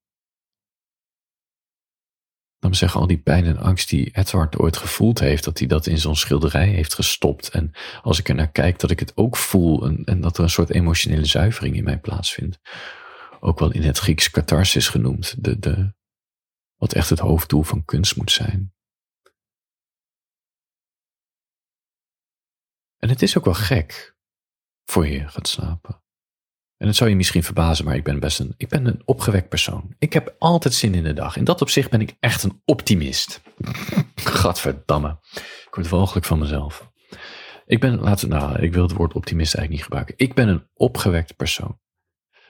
Dan 2.60 2.76
zeggen 2.76 3.00
al 3.00 3.08
die 3.08 3.22
pijn 3.22 3.46
en 3.46 3.58
angst 3.58 3.90
die 3.90 4.10
Edward 4.12 4.58
ooit 4.58 4.78
gevoeld 4.78 5.20
heeft, 5.20 5.44
dat 5.44 5.60
hij 5.60 5.68
dat 5.68 5.86
in 5.86 5.98
zo'n 5.98 6.16
schilderij 6.16 6.68
heeft 6.68 6.94
gestopt. 6.94 7.50
En 7.50 7.72
als 8.02 8.20
ik 8.20 8.30
er 8.30 8.36
naar 8.36 8.52
kijk, 8.52 8.80
dat 8.80 8.92
ik 8.92 9.00
het 9.00 9.18
ook 9.18 9.38
voel 9.38 9.86
en, 9.86 10.04
en 10.04 10.22
dat 10.22 10.38
er 10.38 10.44
een 10.44 10.50
soort 10.50 10.70
emotionele 10.70 11.26
zuivering 11.26 11.76
in 11.76 11.84
mij 11.84 12.00
plaatsvindt. 12.00 12.60
Ook 13.40 13.60
wel 13.60 13.72
in 13.72 13.82
het 13.82 13.98
Grieks 13.98 14.30
catharsis 14.30 14.88
genoemd, 14.88 15.44
de, 15.44 15.60
de, 15.60 15.94
wat 16.78 16.94
echt 16.94 17.10
het 17.10 17.20
hoofddoel 17.20 17.64
van 17.64 17.86
kunst 17.86 18.16
moet 18.16 18.32
zijn. 18.32 18.74
En 22.98 23.10
het 23.10 23.22
is 23.22 23.38
ook 23.38 23.46
wel 23.46 23.54
gek 23.54 24.16
voor 24.84 25.08
je 25.08 25.28
gaat 25.28 25.48
slapen. 25.48 26.04
En 26.78 26.88
het 26.88 26.96
zou 26.96 27.10
je 27.10 27.16
misschien 27.16 27.44
verbazen, 27.44 27.86
maar 27.86 27.96
ik 27.96 28.04
ben 28.04 28.20
best 28.20 28.40
een, 28.40 28.54
ik 28.58 28.70
ben 28.70 28.86
een 28.86 29.02
opgewekt 29.06 29.50
persoon. 29.50 29.96
Ik 30.00 30.14
heb 30.14 30.36
altijd 30.40 30.74
zin 30.74 30.94
in 30.94 31.04
de 31.04 31.14
dag. 31.14 31.38
In 31.38 31.44
dat 31.44 31.62
opzicht 31.62 31.90
ben 31.90 32.02
ik 32.02 32.16
echt 32.20 32.44
een 32.44 32.62
optimist. 32.66 33.42
Gadverdamme. 34.16 35.20
Ik 35.36 35.72
word 35.72 35.88
walgelijk 35.88 36.26
van 36.26 36.40
mezelf. 36.40 36.92
Ik 37.66 37.80
ben, 37.80 38.00
laten, 38.00 38.30
nou, 38.30 38.62
ik 38.62 38.74
wil 38.74 38.84
het 38.84 38.92
woord 38.92 39.14
optimist 39.14 39.56
eigenlijk 39.56 39.70
niet 39.70 39.84
gebruiken. 39.84 40.16
Ik 40.18 40.34
ben 40.34 40.48
een 40.48 40.68
opgewekt 40.74 41.36
persoon. 41.36 41.80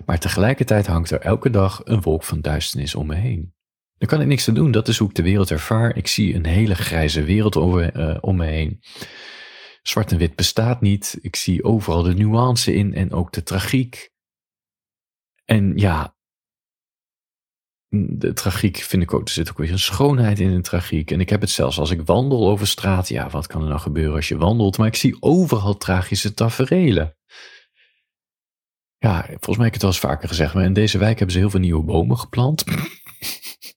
Maar 0.05 0.19
tegelijkertijd 0.19 0.87
hangt 0.87 1.11
er 1.11 1.19
elke 1.19 1.49
dag 1.49 1.81
een 1.83 2.01
wolk 2.01 2.23
van 2.23 2.41
duisternis 2.41 2.95
om 2.95 3.07
me 3.07 3.15
heen. 3.15 3.53
Daar 3.97 4.09
kan 4.09 4.21
ik 4.21 4.27
niks 4.27 4.47
aan 4.47 4.53
doen, 4.53 4.71
dat 4.71 4.87
is 4.87 4.97
hoe 4.97 5.09
ik 5.09 5.15
de 5.15 5.23
wereld 5.23 5.51
ervaar. 5.51 5.97
Ik 5.97 6.07
zie 6.07 6.35
een 6.35 6.45
hele 6.45 6.75
grijze 6.75 7.23
wereld 7.23 7.55
om, 7.55 7.77
uh, 7.77 8.17
om 8.21 8.35
me 8.35 8.45
heen. 8.45 8.83
Zwart 9.81 10.11
en 10.11 10.17
wit 10.17 10.35
bestaat 10.35 10.81
niet. 10.81 11.17
Ik 11.21 11.35
zie 11.35 11.63
overal 11.63 12.03
de 12.03 12.13
nuance 12.13 12.73
in 12.73 12.93
en 12.93 13.11
ook 13.11 13.33
de 13.33 13.43
tragiek. 13.43 14.11
En 15.45 15.77
ja, 15.77 16.15
de 18.17 18.33
tragiek 18.33 18.77
vind 18.77 19.03
ik 19.03 19.13
ook, 19.13 19.21
er 19.21 19.33
zit 19.33 19.49
ook 19.49 19.57
weer 19.57 19.71
een 19.71 19.79
schoonheid 19.79 20.39
in 20.39 20.55
de 20.55 20.61
tragiek. 20.61 21.11
En 21.11 21.19
ik 21.19 21.29
heb 21.29 21.41
het 21.41 21.49
zelfs 21.49 21.79
als 21.79 21.91
ik 21.91 22.05
wandel 22.05 22.49
over 22.49 22.67
straat. 22.67 23.07
Ja, 23.07 23.29
wat 23.29 23.47
kan 23.47 23.61
er 23.61 23.67
nou 23.67 23.79
gebeuren 23.79 24.15
als 24.15 24.27
je 24.27 24.37
wandelt? 24.37 24.77
Maar 24.77 24.87
ik 24.87 24.95
zie 24.95 25.17
overal 25.19 25.77
tragische 25.77 26.33
taferelen. 26.33 27.17
Ja, 28.97 29.25
volgens 29.25 29.57
mij 29.57 29.65
heb 29.65 29.65
ik 29.65 29.73
het 29.73 29.81
wel 29.81 29.91
eens 29.91 29.99
vaker 29.99 30.27
gezegd, 30.27 30.53
maar 30.53 30.63
in 30.63 30.73
deze 30.73 30.97
wijk 30.97 31.17
hebben 31.17 31.35
ze 31.35 31.41
heel 31.41 31.49
veel 31.49 31.59
nieuwe 31.59 31.83
bomen 31.83 32.17
geplant. 32.17 32.63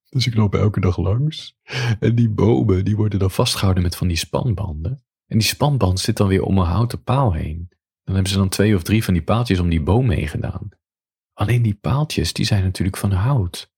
Dus 0.09 0.27
ik 0.27 0.35
loop 0.35 0.55
elke 0.55 0.81
dag 0.81 0.97
langs. 0.97 1.57
En 2.01 2.15
die 2.15 2.29
bomen, 2.29 2.85
die 2.85 2.97
worden 2.97 3.19
dan 3.19 3.31
vastgehouden 3.31 3.83
met 3.83 3.97
van 3.97 4.09
die 4.09 4.17
spanbanden. 4.17 5.03
En 5.27 5.39
die 5.39 5.49
spanband 5.49 6.01
zit 6.01 6.17
dan 6.17 6.29
weer 6.29 6.43
om 6.43 6.59
een 6.59 6.67
houten 6.67 7.03
paal 7.03 7.33
heen. 7.33 7.69
Dan 8.05 8.15
hebben 8.15 8.33
ze 8.33 8.39
dan 8.39 8.49
twee 8.49 8.75
of 8.75 8.83
drie 8.83 9.05
van 9.05 9.15
die 9.15 9.23
paaltjes 9.23 9.59
om 9.59 9.69
die 9.69 9.83
boom 9.83 10.07
meegedaan. 10.07 10.69
Alleen 11.33 11.63
die 11.63 11.75
paaltjes, 11.75 12.33
die 12.33 12.45
zijn 12.45 12.63
natuurlijk 12.63 12.97
van 12.97 13.13
hout. 13.13 13.73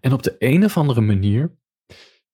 En 0.00 0.12
op 0.12 0.22
de 0.22 0.36
een 0.38 0.64
of 0.64 0.76
andere 0.76 1.00
manier 1.00 1.56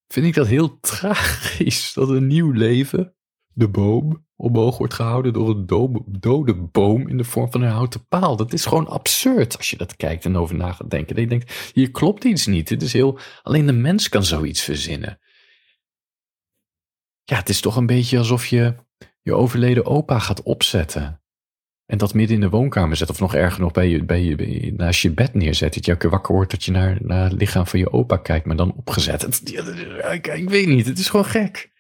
vind 0.07 0.27
ik 0.27 0.35
dat 0.35 0.47
heel 0.47 0.81
tragisch 0.97 1.93
dat 1.93 2.09
een 2.09 2.27
nieuw 2.27 2.51
leven, 2.51 3.15
de 3.55 3.69
boom, 3.69 4.27
omhoog 4.37 4.79
wordt 4.79 4.95
gehouden 4.95 5.33
door 5.33 5.49
een 5.49 5.67
dode 6.07 6.55
boom 6.55 7.09
in 7.09 7.17
de 7.17 7.25
vorm 7.25 7.51
van 7.51 7.63
een 7.63 7.71
houten 7.71 8.07
paal. 8.09 8.37
Dat 8.37 8.53
is 8.53 8.67
gewoon 8.67 8.89
absurd 8.89 9.57
als 9.57 9.71
je 9.71 9.77
dat 9.77 9.97
kijkt 9.97 10.25
en 10.25 10.37
over 10.37 10.55
na 10.55 10.73
gaat 10.73 10.91
denken. 10.91 11.21
Je 11.21 11.27
denkt, 11.27 11.71
hier 11.75 11.91
klopt 11.91 12.25
iets 12.25 12.47
niet. 12.47 12.69
Dit 12.69 12.83
is 12.83 12.93
heel, 12.93 13.19
alleen 13.43 13.67
de 13.67 13.73
mens 13.73 14.09
kan 14.09 14.25
zoiets 14.25 14.63
verzinnen. 14.63 15.21
Ja, 17.25 17.37
het 17.37 17.49
is 17.49 17.61
toch 17.61 17.77
een 17.77 17.87
beetje 17.87 18.19
alsof 18.19 18.47
je 18.47 18.75
je 19.23 19.35
overleden 19.35 19.87
opa 19.87 20.19
gaat 20.19 20.43
opzetten. 20.43 21.23
En 21.87 21.99
dat 21.99 22.15
midden 22.15 22.35
in 22.35 22.41
de 22.41 22.49
woonkamer 22.49 22.97
zet, 22.97 23.11
of 23.11 23.21
nog 23.21 23.35
erger 23.35 23.61
nog 23.61 23.73
bij 23.73 23.89
je, 23.89 24.05
bij 24.05 24.23
je, 24.23 24.73
naast 24.77 25.03
je 25.03 25.11
bed 25.11 25.35
neerzet. 25.35 25.75
Dat 25.75 25.85
je 25.85 25.91
elke 25.93 26.09
wakker 26.09 26.35
wordt 26.35 26.51
dat 26.51 26.65
je 26.65 26.71
naar, 26.71 26.99
naar 27.01 27.25
het 27.31 27.33
lichaam 27.33 27.67
van 27.67 27.79
je 27.79 27.93
opa 27.93 28.17
kijkt, 28.17 28.47
maar 28.47 28.57
dan 28.57 28.75
opgezet. 28.75 29.23
Het, 29.27 29.41
ik 30.33 30.49
weet 30.49 30.67
niet, 30.67 30.87
het 30.87 30.99
is 30.99 31.09
gewoon 31.09 31.25
gek. 31.25 31.72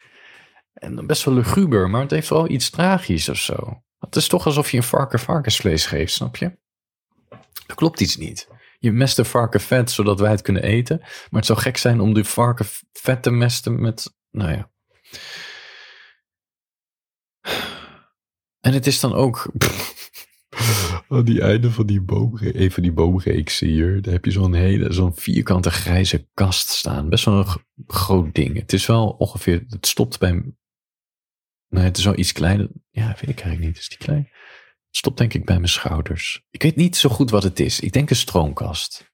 En 0.82 1.06
best 1.06 1.24
wel 1.24 1.34
luguber, 1.34 1.90
maar 1.90 2.00
het 2.00 2.10
heeft 2.10 2.28
wel 2.28 2.50
iets 2.50 2.70
tragisch 2.70 3.28
of 3.28 3.38
zo. 3.38 3.82
Het 3.98 4.16
is 4.16 4.28
toch 4.28 4.46
alsof 4.46 4.70
je 4.70 4.76
een 4.76 4.82
varken 4.82 5.18
varkensvlees 5.18 5.86
geeft, 5.86 6.12
snap 6.12 6.36
je? 6.36 6.58
Er 7.66 7.74
klopt 7.74 8.00
iets 8.00 8.16
niet. 8.16 8.48
Je 8.78 8.92
mest 8.92 9.18
een 9.18 9.24
varken 9.24 9.60
vet 9.60 9.90
zodat 9.90 10.20
wij 10.20 10.30
het 10.30 10.42
kunnen 10.42 10.62
eten. 10.62 10.98
Maar 10.98 11.28
het 11.30 11.46
zou 11.46 11.58
gek 11.58 11.76
zijn 11.76 12.00
om 12.00 12.14
die 12.14 12.24
varken 12.24 12.66
vet 12.92 13.22
te 13.22 13.30
mesten 13.30 13.80
met, 13.80 14.14
nou 14.30 14.50
ja. 14.50 14.70
En 18.60 18.72
het 18.72 18.86
is 18.86 19.00
dan 19.00 19.14
ook. 19.14 19.52
Aan 21.08 21.24
die 21.30 21.42
einde 21.42 21.70
van 21.70 21.86
die 21.86 22.00
boom, 22.00 22.38
even 22.38 22.82
die 22.82 22.92
boomreeks 22.92 23.60
hier, 23.60 24.02
daar 24.02 24.12
heb 24.12 24.24
je 24.24 24.30
zo'n 24.30 24.54
hele, 24.54 24.92
zo'n 24.92 25.14
vierkante 25.14 25.70
grijze 25.70 26.28
kast 26.34 26.68
staan. 26.68 27.08
Best 27.08 27.24
wel 27.24 27.38
een 27.38 27.46
groot 27.86 28.34
ding. 28.34 28.56
Het 28.58 28.72
is 28.72 28.86
wel 28.86 29.08
ongeveer, 29.08 29.64
het 29.68 29.86
stopt 29.86 30.18
bij 30.18 30.52
Nee, 31.72 31.84
het 31.84 31.98
is 31.98 32.04
wel 32.04 32.18
iets 32.18 32.32
kleiner. 32.32 32.68
Ja, 32.90 33.06
weet 33.06 33.28
ik 33.28 33.40
eigenlijk 33.40 33.60
niet. 33.60 33.78
Is 33.78 33.88
die 33.88 33.98
klein? 33.98 34.30
Stopt 34.90 35.18
denk 35.18 35.34
ik 35.34 35.44
bij 35.44 35.56
mijn 35.56 35.68
schouders. 35.68 36.42
Ik 36.50 36.62
weet 36.62 36.76
niet 36.76 36.96
zo 36.96 37.08
goed 37.08 37.30
wat 37.30 37.42
het 37.42 37.60
is. 37.60 37.80
Ik 37.80 37.92
denk 37.92 38.10
een 38.10 38.16
stroomkast. 38.16 39.12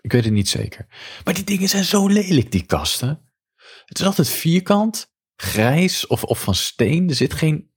Ik 0.00 0.12
weet 0.12 0.24
het 0.24 0.32
niet 0.32 0.48
zeker. 0.48 0.86
Maar 1.24 1.34
die 1.34 1.44
dingen 1.44 1.68
zijn 1.68 1.84
zo 1.84 2.06
lelijk, 2.08 2.52
die 2.52 2.66
kasten. 2.66 3.32
Het 3.84 3.98
is 3.98 4.06
altijd 4.06 4.28
vierkant, 4.28 5.12
grijs 5.36 6.06
of, 6.06 6.24
of 6.24 6.42
van 6.42 6.54
steen. 6.54 7.08
Er 7.08 7.14
zit 7.14 7.32
geen 7.32 7.70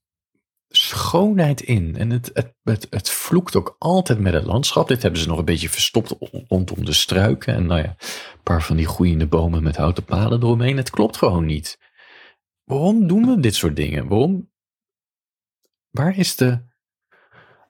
schoonheid 0.68 1.62
in. 1.62 1.96
En 1.96 2.10
het, 2.10 2.30
het, 2.34 2.54
het, 2.64 2.88
het 2.90 3.10
vloekt 3.10 3.56
ook 3.56 3.76
altijd 3.80 4.20
met 4.20 4.34
het 4.34 4.46
landschap. 4.46 4.88
Dit 4.88 5.02
hebben 5.02 5.22
ze 5.22 5.28
nog 5.28 5.38
een 5.38 5.46
beetje 5.46 5.70
verstopt 5.70 6.16
rondom 6.48 6.86
de 6.86 6.94
struiken. 6.94 7.54
En 7.54 7.66
nou 7.66 7.82
ja, 7.82 7.96
een 8.00 8.44
paar 8.44 8.64
van 8.64 8.76
die 8.78 8.88
groeiende 8.88 9.28
bomen 9.28 9.64
met 9.64 9.76
houten 9.76 10.04
palen 10.04 10.42
eromheen. 10.42 10.78
Het 10.78 10.90
klopt 10.90 11.18
gewoon 11.18 11.46
niet. 11.46 11.83
Waarom 12.74 13.08
doen 13.08 13.26
we 13.26 13.40
dit 13.40 13.56
soort 13.56 13.76
dingen? 13.76 14.08
Waarom? 14.08 14.52
Waar 15.90 16.18
is 16.18 16.36
de 16.36 16.66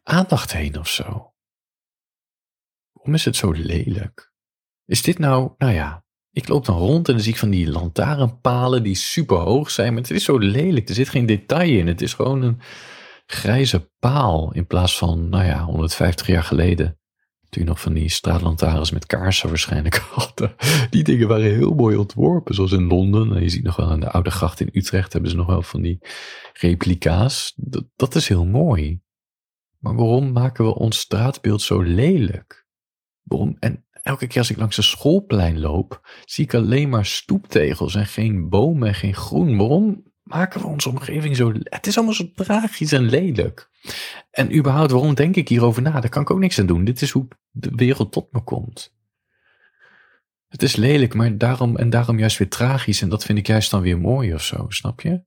aandacht 0.03 0.53
heen 0.53 0.79
of 0.79 0.87
zo? 0.87 1.33
Waarom 2.91 3.13
is 3.13 3.25
het 3.25 3.35
zo 3.35 3.51
lelijk? 3.51 4.33
Is 4.85 5.01
dit 5.01 5.19
nou, 5.19 5.53
nou 5.57 5.73
ja, 5.73 6.05
ik 6.31 6.47
loop 6.47 6.65
dan 6.65 6.77
rond 6.77 7.07
en 7.07 7.13
dan 7.13 7.23
zie 7.23 7.33
ik 7.33 7.39
van 7.39 7.49
die 7.49 7.69
lantaarnpalen 7.69 8.83
die 8.83 8.95
super 8.95 9.37
hoog 9.37 9.71
zijn, 9.71 9.93
maar 9.93 10.01
het 10.01 10.11
is 10.11 10.23
zo 10.23 10.37
lelijk. 10.37 10.89
Er 10.89 10.95
zit 10.95 11.09
geen 11.09 11.25
detail 11.25 11.77
in. 11.77 11.87
Het 11.87 12.01
is 12.01 12.13
gewoon 12.13 12.41
een 12.41 12.59
grijze 13.25 13.91
paal 13.99 14.53
in 14.53 14.67
plaats 14.67 14.97
van, 14.97 15.29
nou 15.29 15.45
ja, 15.45 15.63
150 15.63 16.27
jaar 16.27 16.43
geleden 16.43 16.99
toen 17.53 17.65
nog 17.65 17.81
van 17.81 17.93
die 17.93 18.09
straatlantaarns 18.09 18.91
met 18.91 19.05
kaarsen 19.05 19.49
waarschijnlijk 19.49 19.95
hadden. 20.11 20.55
Die 20.89 21.03
dingen 21.03 21.27
waren 21.27 21.53
heel 21.55 21.73
mooi 21.73 21.95
ontworpen, 21.95 22.55
zoals 22.55 22.71
in 22.71 22.87
Londen. 22.87 23.35
En 23.35 23.41
je 23.41 23.49
ziet 23.49 23.63
nog 23.63 23.75
wel 23.75 23.89
aan 23.89 23.99
de 23.99 24.11
Oude 24.11 24.31
Gracht 24.31 24.59
in 24.59 24.69
Utrecht 24.71 25.13
hebben 25.13 25.31
ze 25.31 25.37
nog 25.37 25.47
wel 25.47 25.61
van 25.61 25.81
die 25.81 25.99
replica's. 26.53 27.53
Dat, 27.55 27.85
dat 27.95 28.15
is 28.15 28.27
heel 28.27 28.45
mooi. 28.45 29.01
Maar 29.79 29.95
waarom 29.95 30.31
maken 30.31 30.65
we 30.65 30.75
ons 30.75 30.99
straatbeeld 30.99 31.61
zo 31.61 31.81
lelijk? 31.81 32.67
Waarom? 33.23 33.57
En 33.59 33.85
elke 34.01 34.27
keer 34.27 34.39
als 34.39 34.49
ik 34.49 34.57
langs 34.57 34.77
een 34.77 34.83
schoolplein 34.83 35.59
loop, 35.59 36.19
zie 36.25 36.43
ik 36.43 36.53
alleen 36.53 36.89
maar 36.89 37.05
stoeptegels 37.05 37.95
en 37.95 38.05
geen 38.05 38.49
bomen 38.49 38.87
en 38.87 38.95
geen 38.95 39.15
groen. 39.15 39.57
Waarom 39.57 40.03
maken 40.23 40.61
we 40.61 40.67
onze 40.67 40.89
omgeving 40.89 41.35
zo. 41.35 41.51
Het 41.63 41.87
is 41.87 41.95
allemaal 41.95 42.15
zo 42.15 42.31
tragisch 42.35 42.91
en 42.91 43.09
lelijk. 43.09 43.69
En 44.31 44.55
überhaupt, 44.55 44.91
waarom 44.91 45.13
denk 45.13 45.35
ik 45.35 45.49
hierover 45.49 45.81
na? 45.81 45.99
Daar 45.99 46.09
kan 46.09 46.21
ik 46.21 46.31
ook 46.31 46.39
niks 46.39 46.59
aan 46.59 46.65
doen. 46.65 46.83
Dit 46.83 47.01
is 47.01 47.11
hoe 47.11 47.27
de 47.53 47.71
wereld 47.75 48.11
tot 48.11 48.31
me 48.31 48.43
komt. 48.43 48.93
Het 50.47 50.63
is 50.63 50.75
lelijk, 50.75 51.13
maar 51.13 51.37
daarom 51.37 51.77
en 51.77 51.89
daarom 51.89 52.19
juist 52.19 52.37
weer 52.37 52.49
tragisch. 52.49 53.01
En 53.01 53.09
dat 53.09 53.23
vind 53.23 53.37
ik 53.37 53.47
juist 53.47 53.71
dan 53.71 53.81
weer 53.81 53.99
mooi 53.99 54.33
of 54.33 54.43
zo, 54.43 54.65
snap 54.69 55.01
je? 55.01 55.23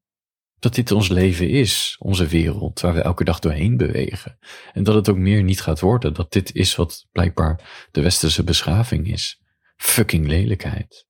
Dat 0.59 0.75
dit 0.75 0.91
ons 0.91 1.09
leven 1.09 1.49
is, 1.49 1.97
onze 1.99 2.27
wereld, 2.27 2.81
waar 2.81 2.95
we 2.95 3.01
elke 3.01 3.25
dag 3.25 3.39
doorheen 3.39 3.77
bewegen. 3.77 4.39
En 4.73 4.85
dat 4.85 4.95
het 4.95 5.09
ook 5.09 5.17
meer 5.17 5.43
niet 5.43 5.61
gaat 5.61 5.81
worden. 5.81 6.15
Dat 6.15 6.33
dit 6.33 6.55
is 6.55 6.77
wat 6.77 7.07
blijkbaar 7.13 7.87
de 7.91 8.03
westerse 8.03 8.45
beschaving 8.45 9.07
is. 9.07 9.43
Fucking 9.77 10.27
lelijkheid. 10.27 11.07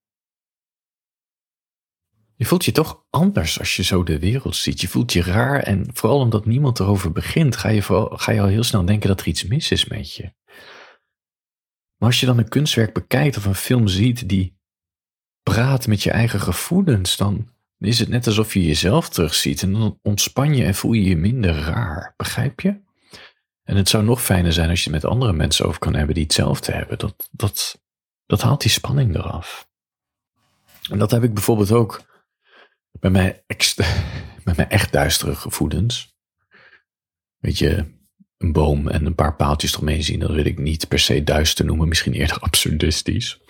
Je 2.34 2.44
voelt 2.44 2.64
je 2.64 2.72
toch 2.72 3.04
anders 3.10 3.58
als 3.58 3.76
je 3.76 3.82
zo 3.82 4.02
de 4.02 4.18
wereld 4.18 4.56
ziet. 4.56 4.80
Je 4.80 4.88
voelt 4.88 5.12
je 5.12 5.22
raar 5.22 5.62
en 5.62 5.86
vooral 5.92 6.18
omdat 6.18 6.46
niemand 6.46 6.80
erover 6.80 7.12
begint, 7.12 7.56
ga 7.56 7.68
je, 7.68 7.82
vooral, 7.82 8.16
ga 8.16 8.32
je 8.32 8.40
al 8.40 8.46
heel 8.46 8.64
snel 8.64 8.84
denken 8.84 9.08
dat 9.08 9.20
er 9.20 9.26
iets 9.26 9.44
mis 9.44 9.70
is 9.70 9.84
met 9.84 10.14
je. 10.14 10.32
Maar 12.06 12.14
als 12.14 12.24
je 12.24 12.30
dan 12.30 12.38
een 12.38 12.48
kunstwerk 12.48 12.94
bekijkt 12.94 13.36
of 13.36 13.44
een 13.44 13.54
film 13.54 13.88
ziet 13.88 14.28
die 14.28 14.58
praat 15.42 15.86
met 15.86 16.02
je 16.02 16.10
eigen 16.10 16.40
gevoelens, 16.40 17.16
dan 17.16 17.50
is 17.78 17.98
het 17.98 18.08
net 18.08 18.26
alsof 18.26 18.54
je 18.54 18.66
jezelf 18.66 19.08
terugziet 19.08 19.62
en 19.62 19.72
dan 19.72 19.98
ontspan 20.02 20.56
je 20.56 20.64
en 20.64 20.74
voel 20.74 20.92
je 20.92 21.02
je 21.02 21.16
minder 21.16 21.54
raar. 21.54 22.14
Begrijp 22.16 22.60
je? 22.60 22.80
En 23.62 23.76
het 23.76 23.88
zou 23.88 24.04
nog 24.04 24.22
fijner 24.22 24.52
zijn 24.52 24.70
als 24.70 24.84
je 24.84 24.90
het 24.90 25.02
met 25.02 25.10
andere 25.10 25.32
mensen 25.32 25.66
over 25.66 25.78
kan 25.78 25.94
hebben 25.94 26.14
die 26.14 26.24
hetzelfde 26.24 26.72
hebben. 26.72 26.98
Dat, 26.98 27.28
dat, 27.32 27.82
dat 28.26 28.42
haalt 28.42 28.60
die 28.60 28.70
spanning 28.70 29.14
eraf. 29.14 29.68
En 30.90 30.98
dat 30.98 31.10
heb 31.10 31.22
ik 31.22 31.34
bijvoorbeeld 31.34 31.72
ook 31.72 32.02
bij 32.92 33.10
mijn, 33.10 33.42
met 34.44 34.56
mijn 34.56 34.68
echt 34.68 34.92
duistere 34.92 35.34
gevoelens. 35.34 36.16
Weet 37.38 37.58
je, 37.58 37.95
een 38.36 38.52
boom 38.52 38.88
en 38.88 39.06
een 39.06 39.14
paar 39.14 39.36
paaltjes 39.36 39.74
eromheen 39.74 40.02
zien, 40.02 40.18
dat 40.18 40.30
wil 40.30 40.44
ik 40.44 40.58
niet 40.58 40.88
per 40.88 40.98
se 40.98 41.24
duister 41.24 41.64
noemen, 41.64 41.88
misschien 41.88 42.12
eerder 42.12 42.38
absurdistisch. 42.48 43.40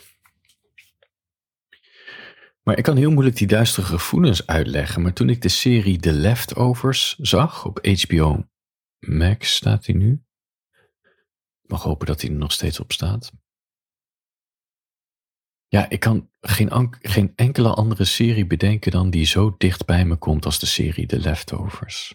Maar 2.62 2.78
ik 2.78 2.84
kan 2.84 2.96
heel 2.96 3.10
moeilijk 3.10 3.36
die 3.36 3.46
duistere 3.46 3.86
gevoelens 3.86 4.46
uitleggen. 4.46 5.02
Maar 5.02 5.12
toen 5.12 5.28
ik 5.28 5.42
de 5.42 5.48
serie 5.48 5.98
The 5.98 6.12
Leftovers 6.12 7.16
zag 7.18 7.64
op 7.64 7.86
HBO 7.86 8.48
Max, 8.98 9.54
staat 9.54 9.84
die 9.84 9.96
nu. 9.96 10.22
Ik 11.62 11.70
mag 11.70 11.82
hopen 11.82 12.06
dat 12.06 12.20
hij 12.20 12.30
er 12.30 12.36
nog 12.36 12.52
steeds 12.52 12.80
op 12.80 12.92
staat. 12.92 13.32
Ja, 15.68 15.90
ik 15.90 16.00
kan 16.00 16.30
geen, 16.40 16.96
geen 17.00 17.32
enkele 17.36 17.74
andere 17.74 18.04
serie 18.04 18.46
bedenken 18.46 18.90
dan 18.90 19.10
die 19.10 19.26
zo 19.26 19.54
dicht 19.58 19.84
bij 19.84 20.04
me 20.04 20.16
komt 20.16 20.44
als 20.44 20.58
de 20.58 20.66
serie 20.66 21.06
The 21.06 21.18
Leftovers. 21.18 22.14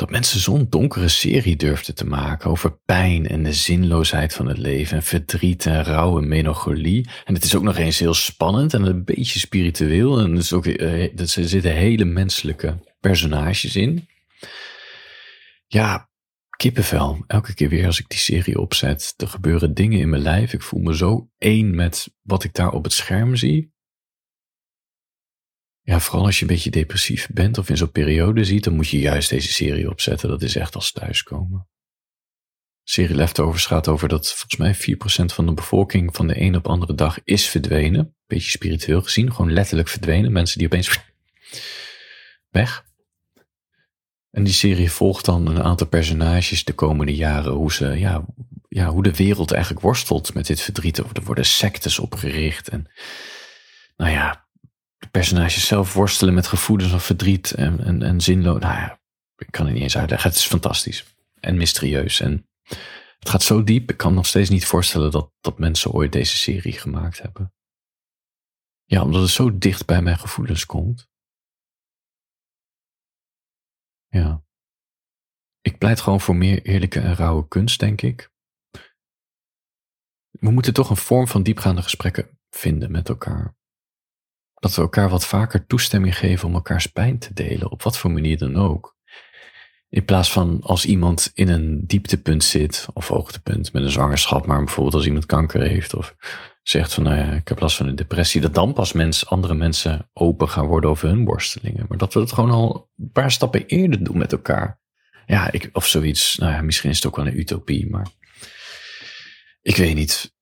Dat 0.00 0.10
mensen 0.10 0.40
zo'n 0.40 0.66
donkere 0.68 1.08
serie 1.08 1.56
durfden 1.56 1.94
te 1.94 2.06
maken 2.06 2.50
over 2.50 2.78
pijn 2.84 3.28
en 3.28 3.42
de 3.42 3.52
zinloosheid 3.52 4.34
van 4.34 4.46
het 4.46 4.58
leven 4.58 4.96
en 4.96 5.02
verdriet 5.02 5.66
en 5.66 5.84
rouw 5.84 6.18
en 6.18 6.28
melancholie. 6.28 7.08
En 7.24 7.34
het 7.34 7.44
is 7.44 7.54
ook 7.56 7.62
nog 7.62 7.76
eens 7.76 7.98
heel 7.98 8.14
spannend 8.14 8.74
en 8.74 8.82
een 8.82 9.04
beetje 9.04 9.38
spiritueel 9.38 10.18
en 10.18 10.32
er, 10.32 10.38
is 10.38 10.52
ook, 10.52 10.66
er 10.66 11.28
zitten 11.28 11.74
hele 11.74 12.04
menselijke 12.04 12.78
personages 13.00 13.76
in. 13.76 14.08
Ja, 15.66 16.08
kippenvel. 16.56 17.24
Elke 17.26 17.54
keer 17.54 17.68
weer 17.68 17.86
als 17.86 18.00
ik 18.00 18.08
die 18.08 18.18
serie 18.18 18.58
opzet, 18.58 19.14
er 19.16 19.28
gebeuren 19.28 19.74
dingen 19.74 20.00
in 20.00 20.08
mijn 20.08 20.22
lijf. 20.22 20.52
Ik 20.52 20.62
voel 20.62 20.80
me 20.80 20.96
zo 20.96 21.30
één 21.38 21.74
met 21.74 22.14
wat 22.22 22.44
ik 22.44 22.54
daar 22.54 22.72
op 22.72 22.84
het 22.84 22.92
scherm 22.92 23.36
zie. 23.36 23.69
Ja, 25.90 26.00
vooral 26.00 26.24
als 26.24 26.36
je 26.36 26.42
een 26.42 26.52
beetje 26.52 26.70
depressief 26.70 27.28
bent 27.32 27.58
of 27.58 27.68
in 27.68 27.76
zo'n 27.76 27.90
periode 27.90 28.44
ziet, 28.44 28.64
dan 28.64 28.74
moet 28.74 28.88
je 28.88 28.98
juist 28.98 29.30
deze 29.30 29.52
serie 29.52 29.90
opzetten. 29.90 30.28
Dat 30.28 30.42
is 30.42 30.56
echt 30.56 30.74
als 30.74 30.92
thuiskomen. 30.92 31.68
Serie 32.84 33.16
Leftovers 33.16 33.66
gaat 33.66 33.88
over 33.88 34.08
dat 34.08 34.34
volgens 34.34 34.56
mij 34.56 34.74
4% 34.74 35.34
van 35.34 35.46
de 35.46 35.54
bevolking 35.54 36.16
van 36.16 36.26
de 36.26 36.40
een 36.40 36.56
op 36.56 36.68
andere 36.68 36.94
dag 36.94 37.18
is 37.24 37.48
verdwenen. 37.48 38.14
Beetje 38.26 38.50
spiritueel 38.50 39.02
gezien, 39.02 39.34
gewoon 39.34 39.52
letterlijk 39.52 39.88
verdwenen. 39.88 40.32
Mensen 40.32 40.58
die 40.58 40.66
opeens 40.66 41.00
weg. 42.60 42.84
En 44.30 44.44
die 44.44 44.54
serie 44.54 44.90
volgt 44.90 45.24
dan 45.24 45.46
een 45.46 45.62
aantal 45.62 45.86
personages 45.86 46.64
de 46.64 46.72
komende 46.72 47.14
jaren, 47.14 47.52
hoe, 47.52 47.72
ze, 47.72 47.98
ja, 47.98 48.24
ja, 48.68 48.88
hoe 48.88 49.02
de 49.02 49.14
wereld 49.14 49.52
eigenlijk 49.52 49.82
worstelt 49.82 50.34
met 50.34 50.46
dit 50.46 50.60
verdriet. 50.60 50.98
Er 50.98 51.24
worden 51.24 51.46
sectes 51.46 51.98
opgericht 51.98 52.68
en 52.68 52.90
nou 53.96 54.10
ja, 54.10 54.48
personages 55.10 55.66
zelf 55.66 55.94
worstelen 55.94 56.34
met 56.34 56.46
gevoelens 56.46 56.92
of 56.92 57.04
verdriet 57.04 57.52
en, 57.52 57.84
en, 57.84 58.02
en 58.02 58.20
zinloos. 58.20 58.60
Nou 58.60 58.74
ja, 58.74 59.00
ik 59.36 59.50
kan 59.50 59.64
het 59.64 59.74
niet 59.74 59.82
eens 59.82 59.96
uitleggen. 59.96 60.30
Het 60.30 60.38
is 60.38 60.46
fantastisch 60.46 61.14
en 61.40 61.56
mysterieus. 61.56 62.20
En 62.20 62.48
het 63.18 63.28
gaat 63.28 63.42
zo 63.42 63.64
diep. 63.64 63.90
Ik 63.90 63.96
kan 63.96 64.14
nog 64.14 64.26
steeds 64.26 64.48
niet 64.48 64.66
voorstellen 64.66 65.10
dat, 65.10 65.32
dat 65.40 65.58
mensen 65.58 65.90
ooit 65.90 66.12
deze 66.12 66.36
serie 66.36 66.72
gemaakt 66.72 67.22
hebben. 67.22 67.54
Ja, 68.84 69.02
omdat 69.02 69.20
het 69.20 69.30
zo 69.30 69.58
dicht 69.58 69.86
bij 69.86 70.02
mijn 70.02 70.18
gevoelens 70.18 70.66
komt. 70.66 71.08
Ja. 74.08 74.44
Ik 75.60 75.78
pleit 75.78 76.00
gewoon 76.00 76.20
voor 76.20 76.36
meer 76.36 76.62
eerlijke 76.62 77.00
en 77.00 77.14
rauwe 77.14 77.48
kunst, 77.48 77.80
denk 77.80 78.02
ik. 78.02 78.32
We 80.30 80.50
moeten 80.50 80.72
toch 80.72 80.90
een 80.90 80.96
vorm 80.96 81.28
van 81.28 81.42
diepgaande 81.42 81.82
gesprekken 81.82 82.38
vinden 82.50 82.90
met 82.90 83.08
elkaar. 83.08 83.58
Dat 84.60 84.74
we 84.74 84.82
elkaar 84.82 85.08
wat 85.08 85.26
vaker 85.26 85.66
toestemming 85.66 86.18
geven 86.18 86.48
om 86.48 86.54
elkaars 86.54 86.86
pijn 86.86 87.18
te 87.18 87.34
delen, 87.34 87.70
op 87.70 87.82
wat 87.82 87.98
voor 87.98 88.10
manier 88.10 88.38
dan 88.38 88.56
ook. 88.56 88.98
In 89.88 90.04
plaats 90.04 90.32
van 90.32 90.60
als 90.62 90.84
iemand 90.84 91.30
in 91.34 91.48
een 91.48 91.86
dieptepunt 91.86 92.44
zit, 92.44 92.86
of 92.92 93.08
hoogtepunt 93.08 93.72
met 93.72 93.82
een 93.82 93.90
zwangerschap, 93.90 94.46
maar 94.46 94.64
bijvoorbeeld 94.64 94.94
als 94.94 95.06
iemand 95.06 95.26
kanker 95.26 95.60
heeft, 95.60 95.94
of 95.94 96.14
zegt 96.62 96.94
van 96.94 97.02
nou 97.02 97.16
ja, 97.16 97.32
ik 97.32 97.48
heb 97.48 97.60
last 97.60 97.76
van 97.76 97.86
een 97.86 97.96
depressie, 97.96 98.40
dat 98.40 98.54
dan 98.54 98.72
pas 98.72 98.92
mens, 98.92 99.26
andere 99.26 99.54
mensen 99.54 100.08
open 100.12 100.48
gaan 100.48 100.66
worden 100.66 100.90
over 100.90 101.08
hun 101.08 101.24
worstelingen. 101.24 101.86
Maar 101.88 101.98
dat 101.98 102.14
we 102.14 102.20
het 102.20 102.32
gewoon 102.32 102.50
al 102.50 102.90
een 102.96 103.12
paar 103.12 103.30
stappen 103.30 103.66
eerder 103.66 104.04
doen 104.04 104.18
met 104.18 104.32
elkaar. 104.32 104.80
Ja, 105.26 105.52
ik, 105.52 105.70
of 105.72 105.86
zoiets. 105.86 106.36
Nou 106.36 106.52
ja, 106.52 106.62
misschien 106.62 106.90
is 106.90 106.96
het 106.96 107.06
ook 107.06 107.16
wel 107.16 107.26
een 107.26 107.38
utopie, 107.38 107.90
maar 107.90 108.06
ik 109.62 109.76
weet 109.76 109.94
niet. 109.94 110.34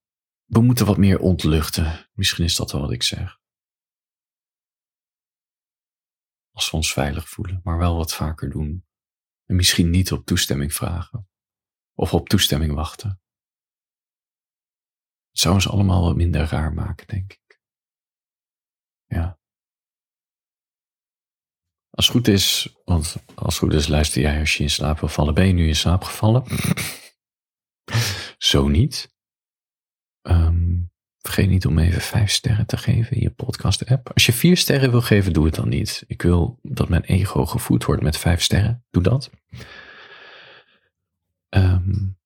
We 0.44 0.60
moeten 0.60 0.86
wat 0.86 0.96
meer 0.96 1.18
ontluchten. 1.18 2.08
Misschien 2.12 2.44
is 2.44 2.56
dat 2.56 2.72
wel 2.72 2.80
wat 2.80 2.92
ik 2.92 3.02
zeg. 3.02 3.37
Als 6.58 6.70
we 6.70 6.76
ons 6.76 6.92
veilig 6.92 7.28
voelen, 7.28 7.60
maar 7.64 7.78
wel 7.78 7.96
wat 7.96 8.14
vaker 8.14 8.50
doen. 8.50 8.86
En 9.44 9.56
misschien 9.56 9.90
niet 9.90 10.12
op 10.12 10.24
toestemming 10.24 10.74
vragen. 10.74 11.28
Of 11.94 12.14
op 12.14 12.28
toestemming 12.28 12.74
wachten. 12.74 13.20
Het 15.30 15.38
zou 15.38 15.54
ons 15.54 15.68
allemaal 15.68 16.02
wat 16.02 16.16
minder 16.16 16.46
raar 16.46 16.72
maken, 16.72 17.06
denk 17.06 17.32
ik. 17.32 17.60
Ja. 19.06 19.38
Als 21.90 22.06
het 22.06 22.16
goed 22.16 22.28
is, 22.28 22.76
want 22.84 23.16
als 23.34 23.54
het 23.54 23.64
goed 23.64 23.72
is 23.72 23.88
luister 23.88 24.22
jij 24.22 24.40
als 24.40 24.56
je 24.56 24.62
in 24.62 24.70
slaap 24.70 24.98
wil 24.98 25.08
vallen. 25.08 25.34
Ben 25.34 25.46
je 25.46 25.52
nu 25.52 25.66
in 25.66 25.76
slaap 25.76 26.02
gevallen? 26.02 26.44
Zo 28.50 28.68
niet. 28.68 29.14
Um, 30.22 30.92
Vergeet 31.18 31.48
niet 31.48 31.66
om 31.66 31.78
even 31.78 32.00
vijf 32.00 32.30
sterren 32.30 32.66
te 32.66 32.76
geven 32.76 33.16
in 33.16 33.22
je 33.22 33.30
podcast-app. 33.30 34.12
Als 34.12 34.26
je 34.26 34.32
vier 34.32 34.56
sterren 34.56 34.90
wil 34.90 35.00
geven, 35.00 35.32
doe 35.32 35.44
het 35.44 35.54
dan 35.54 35.68
niet. 35.68 36.04
Ik 36.06 36.22
wil 36.22 36.58
dat 36.62 36.88
mijn 36.88 37.02
ego 37.02 37.46
gevoed 37.46 37.84
wordt 37.84 38.02
met 38.02 38.16
vijf 38.16 38.42
sterren. 38.42 38.84
Doe 38.90 39.02
dat. 39.02 39.30
Um, 41.48 42.18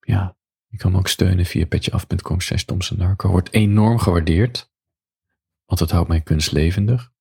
ja, 0.00 0.36
je 0.66 0.76
kan 0.76 0.92
me 0.92 0.98
ook 0.98 1.08
steunen 1.08 1.46
via 1.46 1.66
petjeaf.com 1.66 2.40
slash 2.40 2.64
Wordt 3.16 3.52
enorm 3.52 3.98
gewaardeerd. 3.98 4.70
Want 5.64 5.80
het 5.80 5.90
houdt 5.90 6.08
mijn 6.08 6.22
kunst 6.22 6.52
levendig. 6.52 7.12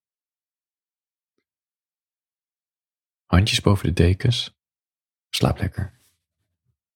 Handjes 3.25 3.61
boven 3.61 3.85
de 3.85 3.93
dekens. 3.93 4.57
Slaap 5.29 5.59
lekker. 5.59 5.98